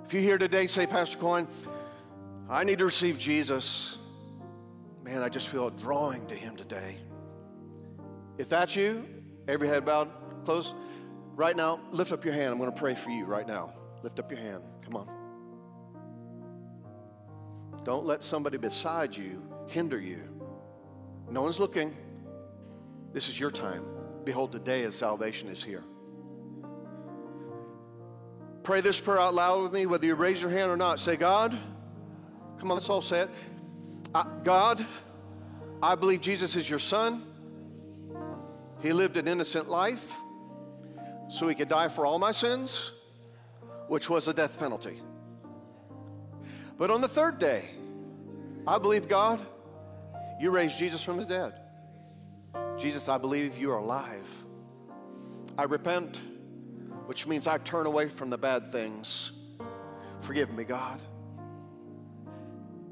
If 0.06 0.14
you 0.14 0.20
hear 0.20 0.38
today, 0.38 0.68
say, 0.68 0.86
Pastor 0.86 1.18
Coyne, 1.18 1.48
I 2.50 2.66
need 2.66 2.80
to 2.80 2.86
receive 2.86 3.18
Jesus. 3.18 3.98
Man, 5.02 5.22
I 5.22 5.30
just 5.30 5.48
feel 5.48 5.68
a 5.68 5.72
drawing 5.72 6.26
to 6.28 6.36
him 6.36 6.58
today. 6.58 6.98
If 8.38 8.50
that's 8.50 8.76
you, 8.76 9.06
every 9.48 9.70
head 9.70 9.86
bowed, 9.86 10.10
closed. 10.44 10.74
Right 11.40 11.56
now, 11.56 11.80
lift 11.92 12.12
up 12.12 12.26
your 12.26 12.34
hand. 12.34 12.52
I'm 12.52 12.58
going 12.58 12.70
to 12.70 12.78
pray 12.78 12.96
for 12.96 13.12
you 13.12 13.24
right 13.24 13.48
now. 13.48 13.72
Lift 14.04 14.20
up 14.20 14.30
your 14.30 14.42
hand. 14.42 14.62
Come 14.84 14.98
on. 14.98 15.08
Don't 17.86 18.06
let 18.06 18.26
somebody 18.26 18.58
beside 18.58 19.16
you 19.16 19.42
hinder 19.68 19.98
you. 19.98 20.20
No 21.32 21.42
one's 21.42 21.58
looking. 21.58 21.96
This 23.14 23.30
is 23.30 23.40
your 23.40 23.52
time. 23.52 23.86
Behold, 24.26 24.52
the 24.52 24.60
day 24.60 24.84
of 24.84 24.94
salvation 24.94 25.48
is 25.48 25.64
here. 25.64 25.86
Pray 28.64 28.82
this 28.82 29.00
prayer 29.00 29.22
out 29.22 29.34
loud 29.34 29.64
with 29.64 29.72
me, 29.72 29.86
whether 29.86 30.06
you 30.06 30.16
raise 30.16 30.42
your 30.42 30.52
hand 30.52 30.70
or 30.70 30.76
not. 30.76 31.00
Say, 31.00 31.16
God, 31.16 31.58
come 32.60 32.70
on, 32.70 32.76
let's 32.76 32.90
all 32.90 33.02
say 33.02 33.22
it. 33.22 33.30
Uh, 34.14 34.26
God, 34.44 34.86
I 35.82 35.96
believe 35.96 36.20
Jesus 36.20 36.58
is 36.58 36.70
your 36.70 36.80
son. 36.80 37.24
He 38.82 38.92
lived 38.92 39.16
an 39.16 39.26
innocent 39.30 39.70
life 39.70 40.18
so 41.30 41.48
he 41.48 41.56
could 41.56 41.70
die 41.70 41.88
for 41.88 42.06
all 42.06 42.20
my 42.20 42.32
sins, 42.32 42.92
which 43.88 44.10
was 44.10 44.28
a 44.28 44.34
death 44.34 44.60
penalty. 44.60 45.02
But 46.78 46.92
on 46.92 47.02
the 47.02 47.08
third 47.08 47.40
day, 47.40 47.70
I 48.68 48.78
believe, 48.78 49.08
God, 49.08 49.46
you 50.40 50.50
raised 50.52 50.78
Jesus 50.78 51.04
from 51.04 51.18
the 51.18 51.26
dead. 51.26 51.54
Jesus, 52.78 53.10
I 53.10 53.18
believe 53.18 53.58
you 53.58 53.72
are 53.72 53.78
alive. 53.78 54.28
I 55.58 55.64
repent, 55.64 56.22
which 57.06 57.28
means 57.28 57.48
I 57.48 57.58
turn 57.58 57.86
away 57.86 58.08
from 58.08 58.30
the 58.30 58.38
bad 58.38 58.72
things. 58.72 59.32
Forgive 60.22 60.52
me, 60.54 60.64
God. 60.64 61.02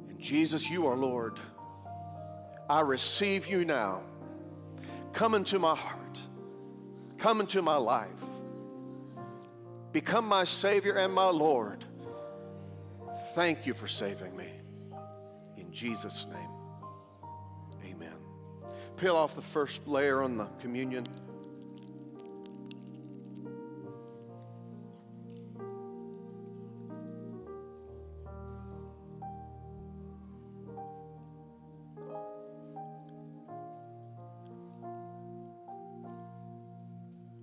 And 0.10 0.20
Jesus, 0.20 0.70
you 0.70 0.88
are 0.88 0.96
Lord. 0.96 1.40
I 2.70 2.82
receive 2.82 3.48
you 3.48 3.64
now. 3.64 4.02
Come 5.14 5.34
into 5.34 5.58
my 5.58 5.76
heart, 5.76 6.20
come 7.18 7.40
into 7.40 7.62
my 7.62 7.78
life. 7.78 8.10
Become 9.98 10.28
my 10.28 10.44
Savior 10.44 10.94
and 10.94 11.12
my 11.12 11.28
Lord. 11.28 11.84
Thank 13.34 13.66
you 13.66 13.74
for 13.74 13.88
saving 13.88 14.38
me. 14.38 14.48
In 15.58 15.72
Jesus' 15.72 16.28
name, 16.32 16.52
amen. 17.84 18.14
Peel 18.98 19.16
off 19.16 19.34
the 19.34 19.42
first 19.42 19.88
layer 19.88 20.22
on 20.22 20.38
the 20.38 20.46
communion. 20.62 21.08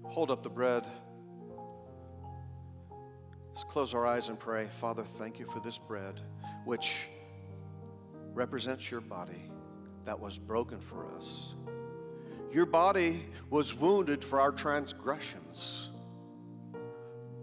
Hold 0.05 0.31
up 0.31 0.45
the 0.45 0.49
bread. 0.49 0.87
Close 3.75 3.93
our 3.93 4.07
eyes 4.07 4.29
and 4.29 4.39
pray. 4.39 4.69
Father, 4.79 5.03
thank 5.19 5.41
you 5.41 5.47
for 5.47 5.59
this 5.59 5.79
bread, 5.79 6.21
which 6.65 7.09
represents 8.33 8.89
your 8.89 9.01
body 9.01 9.51
that 10.05 10.21
was 10.21 10.39
broken 10.39 10.79
for 10.79 11.09
us. 11.17 11.57
Your 12.53 12.67
body 12.67 13.27
was 13.51 13.75
wounded 13.75 14.23
for 14.23 14.39
our 14.39 14.53
transgressions, 14.53 15.89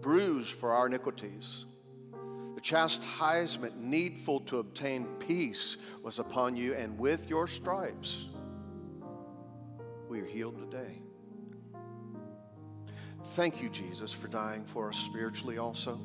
bruised 0.00 0.52
for 0.52 0.72
our 0.72 0.86
iniquities. 0.86 1.66
The 2.54 2.62
chastisement 2.62 3.78
needful 3.78 4.40
to 4.40 4.60
obtain 4.60 5.04
peace 5.18 5.76
was 6.02 6.18
upon 6.18 6.56
you, 6.56 6.72
and 6.72 6.98
with 6.98 7.28
your 7.28 7.46
stripes, 7.46 8.24
we 10.08 10.18
are 10.20 10.24
healed 10.24 10.56
today. 10.56 11.02
Thank 13.34 13.60
you, 13.60 13.68
Jesus, 13.68 14.14
for 14.14 14.28
dying 14.28 14.64
for 14.64 14.88
us 14.88 14.96
spiritually 14.96 15.58
also, 15.58 16.00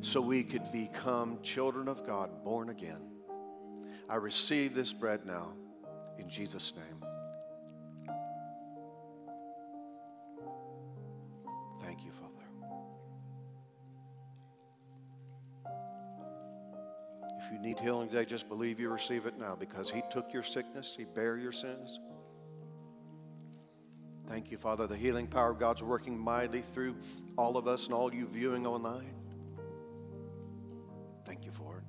so 0.00 0.20
we 0.20 0.42
could 0.44 0.70
become 0.72 1.38
children 1.42 1.88
of 1.88 2.06
God, 2.06 2.44
born 2.44 2.70
again. 2.70 3.00
I 4.08 4.16
receive 4.16 4.74
this 4.74 4.92
bread 4.92 5.24
now 5.24 5.48
in 6.18 6.28
Jesus' 6.28 6.72
name. 6.76 7.04
Thank 11.82 12.04
you, 12.04 12.12
Father. 12.12 12.44
If 17.40 17.52
you 17.52 17.58
need 17.58 17.78
healing 17.78 18.08
today, 18.08 18.24
just 18.24 18.48
believe 18.48 18.78
you 18.78 18.90
receive 18.90 19.26
it 19.26 19.38
now 19.38 19.56
because 19.58 19.90
He 19.90 20.02
took 20.10 20.32
your 20.32 20.42
sickness, 20.42 20.94
He 20.96 21.04
bare 21.04 21.36
your 21.36 21.52
sins. 21.52 21.98
Thank 24.28 24.50
you, 24.50 24.56
Father. 24.56 24.86
The 24.86 24.96
healing 24.96 25.26
power 25.26 25.50
of 25.50 25.58
God's 25.58 25.82
working 25.82 26.18
mightily 26.18 26.64
through 26.72 26.96
all 27.36 27.56
of 27.56 27.68
us 27.68 27.86
and 27.86 27.94
all 27.94 28.12
you 28.12 28.26
viewing 28.26 28.66
online. 28.66 29.14
Thank 31.24 31.44
you 31.44 31.52
for 31.52 31.78
it. 31.78 31.84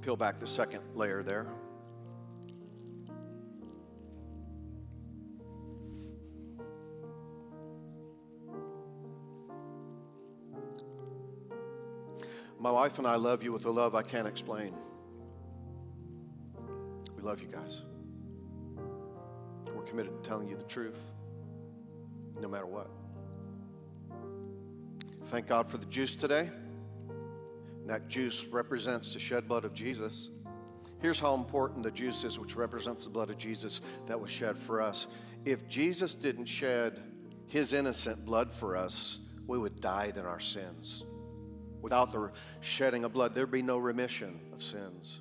Peel 0.00 0.16
back 0.16 0.38
the 0.38 0.46
second 0.46 0.82
layer 0.94 1.22
there. 1.22 1.46
My 12.58 12.70
wife 12.70 12.98
and 12.98 13.06
I 13.06 13.16
love 13.16 13.42
you 13.42 13.52
with 13.52 13.66
a 13.66 13.70
love 13.70 13.94
I 13.94 14.02
can't 14.02 14.26
explain. 14.26 14.74
We 17.14 17.22
love 17.22 17.40
you 17.40 17.48
guys 17.48 17.82
We're 19.74 19.82
committed 19.82 20.22
to 20.22 20.26
telling 20.26 20.48
you 20.48 20.56
the 20.56 20.64
truth, 20.64 20.98
no 22.40 22.48
matter 22.48 22.64
what. 22.64 22.90
Thank 25.34 25.48
God 25.48 25.68
for 25.68 25.78
the 25.78 25.86
juice 25.86 26.14
today. 26.14 26.48
That 27.86 28.06
juice 28.06 28.44
represents 28.44 29.12
the 29.14 29.18
shed 29.18 29.48
blood 29.48 29.64
of 29.64 29.74
Jesus. 29.74 30.28
Here's 31.00 31.18
how 31.18 31.34
important 31.34 31.82
the 31.82 31.90
juice 31.90 32.22
is, 32.22 32.38
which 32.38 32.54
represents 32.54 33.02
the 33.02 33.10
blood 33.10 33.30
of 33.30 33.36
Jesus 33.36 33.80
that 34.06 34.20
was 34.20 34.30
shed 34.30 34.56
for 34.56 34.80
us. 34.80 35.08
If 35.44 35.66
Jesus 35.66 36.14
didn't 36.14 36.44
shed 36.44 37.02
his 37.48 37.72
innocent 37.72 38.24
blood 38.24 38.52
for 38.52 38.76
us, 38.76 39.18
we 39.48 39.58
would 39.58 39.80
die 39.80 40.12
in 40.14 40.24
our 40.24 40.38
sins. 40.38 41.02
Without 41.82 42.12
the 42.12 42.30
shedding 42.60 43.02
of 43.02 43.12
blood, 43.12 43.34
there'd 43.34 43.50
be 43.50 43.60
no 43.60 43.78
remission 43.78 44.38
of 44.52 44.62
sins. 44.62 45.18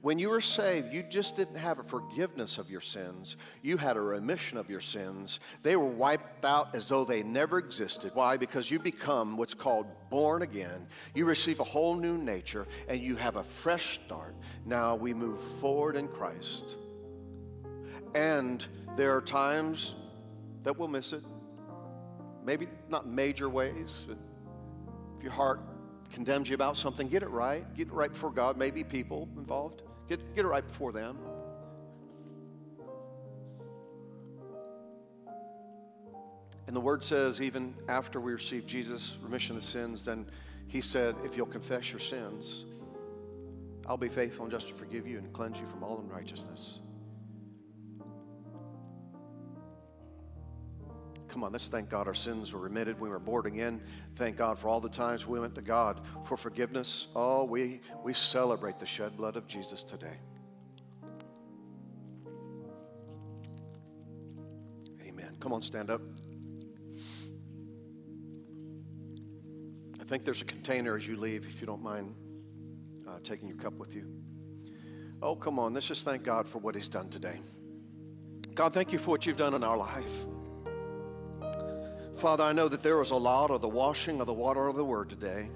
When 0.00 0.20
you 0.20 0.28
were 0.28 0.40
saved, 0.40 0.92
you 0.92 1.02
just 1.02 1.34
didn't 1.34 1.56
have 1.56 1.80
a 1.80 1.82
forgiveness 1.82 2.58
of 2.58 2.70
your 2.70 2.80
sins. 2.80 3.36
You 3.62 3.76
had 3.76 3.96
a 3.96 4.00
remission 4.00 4.56
of 4.56 4.70
your 4.70 4.80
sins. 4.80 5.40
They 5.64 5.74
were 5.74 5.86
wiped 5.86 6.44
out 6.44 6.74
as 6.74 6.88
though 6.88 7.04
they 7.04 7.24
never 7.24 7.58
existed. 7.58 8.12
Why? 8.14 8.36
Because 8.36 8.70
you 8.70 8.78
become 8.78 9.36
what's 9.36 9.54
called 9.54 9.86
born 10.08 10.42
again. 10.42 10.86
You 11.14 11.24
receive 11.24 11.58
a 11.58 11.64
whole 11.64 11.96
new 11.96 12.16
nature 12.16 12.68
and 12.88 13.00
you 13.00 13.16
have 13.16 13.36
a 13.36 13.42
fresh 13.42 13.98
start. 14.04 14.36
Now 14.64 14.94
we 14.94 15.12
move 15.12 15.40
forward 15.60 15.96
in 15.96 16.06
Christ. 16.06 16.76
And 18.14 18.64
there 18.96 19.16
are 19.16 19.20
times 19.20 19.96
that 20.62 20.78
we'll 20.78 20.88
miss 20.88 21.12
it. 21.12 21.24
Maybe 22.44 22.68
not 22.88 23.08
major 23.08 23.48
ways. 23.48 24.06
If 25.16 25.24
your 25.24 25.32
heart 25.32 25.60
condemns 26.12 26.48
you 26.48 26.54
about 26.54 26.76
something, 26.76 27.08
get 27.08 27.24
it 27.24 27.30
right. 27.30 27.74
Get 27.74 27.88
it 27.88 27.92
right 27.92 28.12
before 28.12 28.30
God, 28.30 28.56
maybe 28.56 28.84
people 28.84 29.28
involved. 29.36 29.82
Get, 30.08 30.34
get 30.34 30.44
it 30.44 30.48
right 30.48 30.66
before 30.66 30.92
them. 30.92 31.18
And 36.66 36.76
the 36.76 36.80
word 36.80 37.02
says, 37.02 37.40
even 37.40 37.74
after 37.88 38.20
we 38.20 38.32
receive 38.32 38.66
Jesus' 38.66 39.16
remission 39.22 39.56
of 39.56 39.64
sins, 39.64 40.02
then 40.02 40.26
he 40.66 40.82
said, 40.82 41.14
if 41.24 41.36
you'll 41.36 41.46
confess 41.46 41.90
your 41.90 41.98
sins, 41.98 42.64
I'll 43.86 43.96
be 43.96 44.10
faithful 44.10 44.44
and 44.44 44.52
just 44.52 44.68
to 44.68 44.74
forgive 44.74 45.06
you 45.06 45.16
and 45.16 45.32
cleanse 45.32 45.58
you 45.58 45.66
from 45.66 45.82
all 45.82 45.98
unrighteousness. 45.98 46.80
Come 51.28 51.44
on, 51.44 51.52
let's 51.52 51.68
thank 51.68 51.90
God 51.90 52.06
our 52.06 52.14
sins 52.14 52.52
were 52.52 52.60
remitted. 52.60 52.98
We 52.98 53.08
were 53.08 53.18
born 53.18 53.46
again. 53.46 53.82
Thank 54.16 54.36
God 54.36 54.58
for 54.58 54.68
all 54.68 54.80
the 54.80 54.88
times 54.88 55.26
we 55.26 55.38
went 55.38 55.54
to 55.56 55.62
God 55.62 56.00
for 56.24 56.36
forgiveness. 56.36 57.08
Oh, 57.14 57.44
we, 57.44 57.80
we 58.02 58.14
celebrate 58.14 58.78
the 58.78 58.86
shed 58.86 59.16
blood 59.16 59.36
of 59.36 59.46
Jesus 59.46 59.82
today. 59.82 60.16
Amen. 65.06 65.36
Come 65.38 65.52
on, 65.52 65.60
stand 65.60 65.90
up. 65.90 66.00
I 70.00 70.04
think 70.04 70.24
there's 70.24 70.40
a 70.40 70.46
container 70.46 70.96
as 70.96 71.06
you 71.06 71.16
leave, 71.16 71.44
if 71.44 71.60
you 71.60 71.66
don't 71.66 71.82
mind 71.82 72.14
uh, 73.06 73.18
taking 73.22 73.48
your 73.48 73.58
cup 73.58 73.74
with 73.74 73.94
you. 73.94 74.06
Oh, 75.20 75.36
come 75.36 75.58
on. 75.58 75.74
Let's 75.74 75.88
just 75.88 76.04
thank 76.04 76.22
God 76.22 76.48
for 76.48 76.58
what 76.58 76.74
He's 76.74 76.88
done 76.88 77.10
today. 77.10 77.40
God, 78.54 78.72
thank 78.72 78.92
you 78.92 78.98
for 78.98 79.10
what 79.10 79.26
you've 79.26 79.36
done 79.36 79.52
in 79.54 79.62
our 79.62 79.76
life. 79.76 80.26
Father, 82.18 82.42
I 82.42 82.50
know 82.50 82.66
that 82.66 82.82
there 82.82 82.96
was 82.96 83.12
a 83.12 83.16
lot 83.16 83.52
of 83.52 83.60
the 83.60 83.68
washing 83.68 84.20
of 84.20 84.26
the 84.26 84.32
water 84.32 84.66
of 84.66 84.74
the 84.74 84.84
word 84.84 85.08
today 85.08 85.48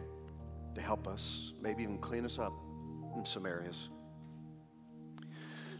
to 0.77 0.81
help 0.81 1.09
us, 1.09 1.53
maybe 1.61 1.83
even 1.83 1.99
clean 1.99 2.25
us 2.25 2.39
up 2.39 2.53
in 3.17 3.25
some 3.25 3.47
areas. 3.47 3.89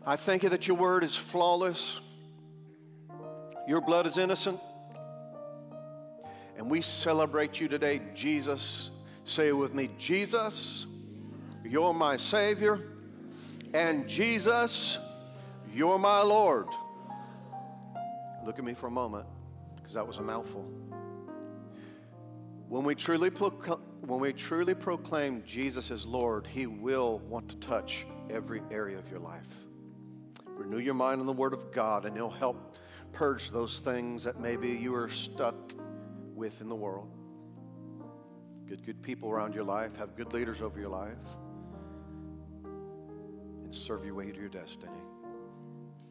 I 0.05 0.17
thank 0.17 0.43
you 0.43 0.49
that 0.49 0.67
your 0.67 0.77
word 0.77 1.05
is 1.05 1.17
flawless, 1.17 2.01
your 3.69 3.81
blood 3.81 4.09
is 4.09 4.19
innocent, 4.19 4.59
and 6.59 6.69
we 6.69 6.83
celebrate 6.83 7.61
you 7.61 7.69
today, 7.69 8.03
Jesus. 8.13 8.91
Say 9.23 9.49
it 9.49 9.53
with 9.53 9.75
me 9.75 9.89
Jesus, 9.99 10.87
you're 11.65 11.95
my 11.95 12.17
Savior, 12.17 12.81
and 13.73 14.09
Jesus, 14.09 14.99
you're 15.73 16.01
my 16.01 16.23
Lord. 16.23 16.67
Look 18.45 18.59
at 18.59 18.65
me 18.65 18.75
for 18.75 18.89
a 18.89 18.91
moment 18.91 19.27
because 19.83 19.95
that 19.95 20.07
was 20.07 20.19
a 20.19 20.23
mouthful. 20.23 20.65
When 22.69 22.85
we 22.85 22.95
truly 22.95 23.31
when 23.31 24.21
we 24.21 24.33
truly 24.33 24.75
proclaim 24.75 25.43
Jesus 25.45 25.91
as 25.91 26.07
Lord, 26.07 26.47
He 26.47 26.67
will 26.67 27.19
want 27.29 27.49
to 27.51 27.57
touch 27.57 28.07
every 28.31 28.63
area 28.71 28.99
of 28.99 29.09
your 29.11 29.21
life. 29.21 29.47
Renew 30.47 30.79
your 30.79 30.95
mind 30.95 31.21
on 31.21 31.27
the 31.27 31.33
Word 31.33 31.53
of 31.53 31.73
God, 31.73 32.05
and 32.05 32.17
He'll 32.17 32.31
help 32.31 32.77
purge 33.13 33.51
those 33.51 33.79
things 33.79 34.25
that 34.25 34.41
maybe 34.41 34.69
you 34.71 34.95
are 34.95 35.09
stuck 35.09 35.73
with 36.35 36.61
in 36.61 36.69
the 36.69 36.75
world. 36.75 37.11
Good, 38.67 38.85
good 38.87 39.03
people 39.03 39.31
around 39.31 39.55
your 39.55 39.65
life, 39.65 39.95
have 39.97 40.17
good 40.17 40.33
leaders 40.33 40.63
over 40.63 40.81
your 40.81 40.89
life, 40.89 41.13
and 42.65 43.75
serve 43.75 44.05
your 44.05 44.15
way 44.15 44.31
to 44.31 44.39
your 44.39 44.49
destiny. 44.49 44.93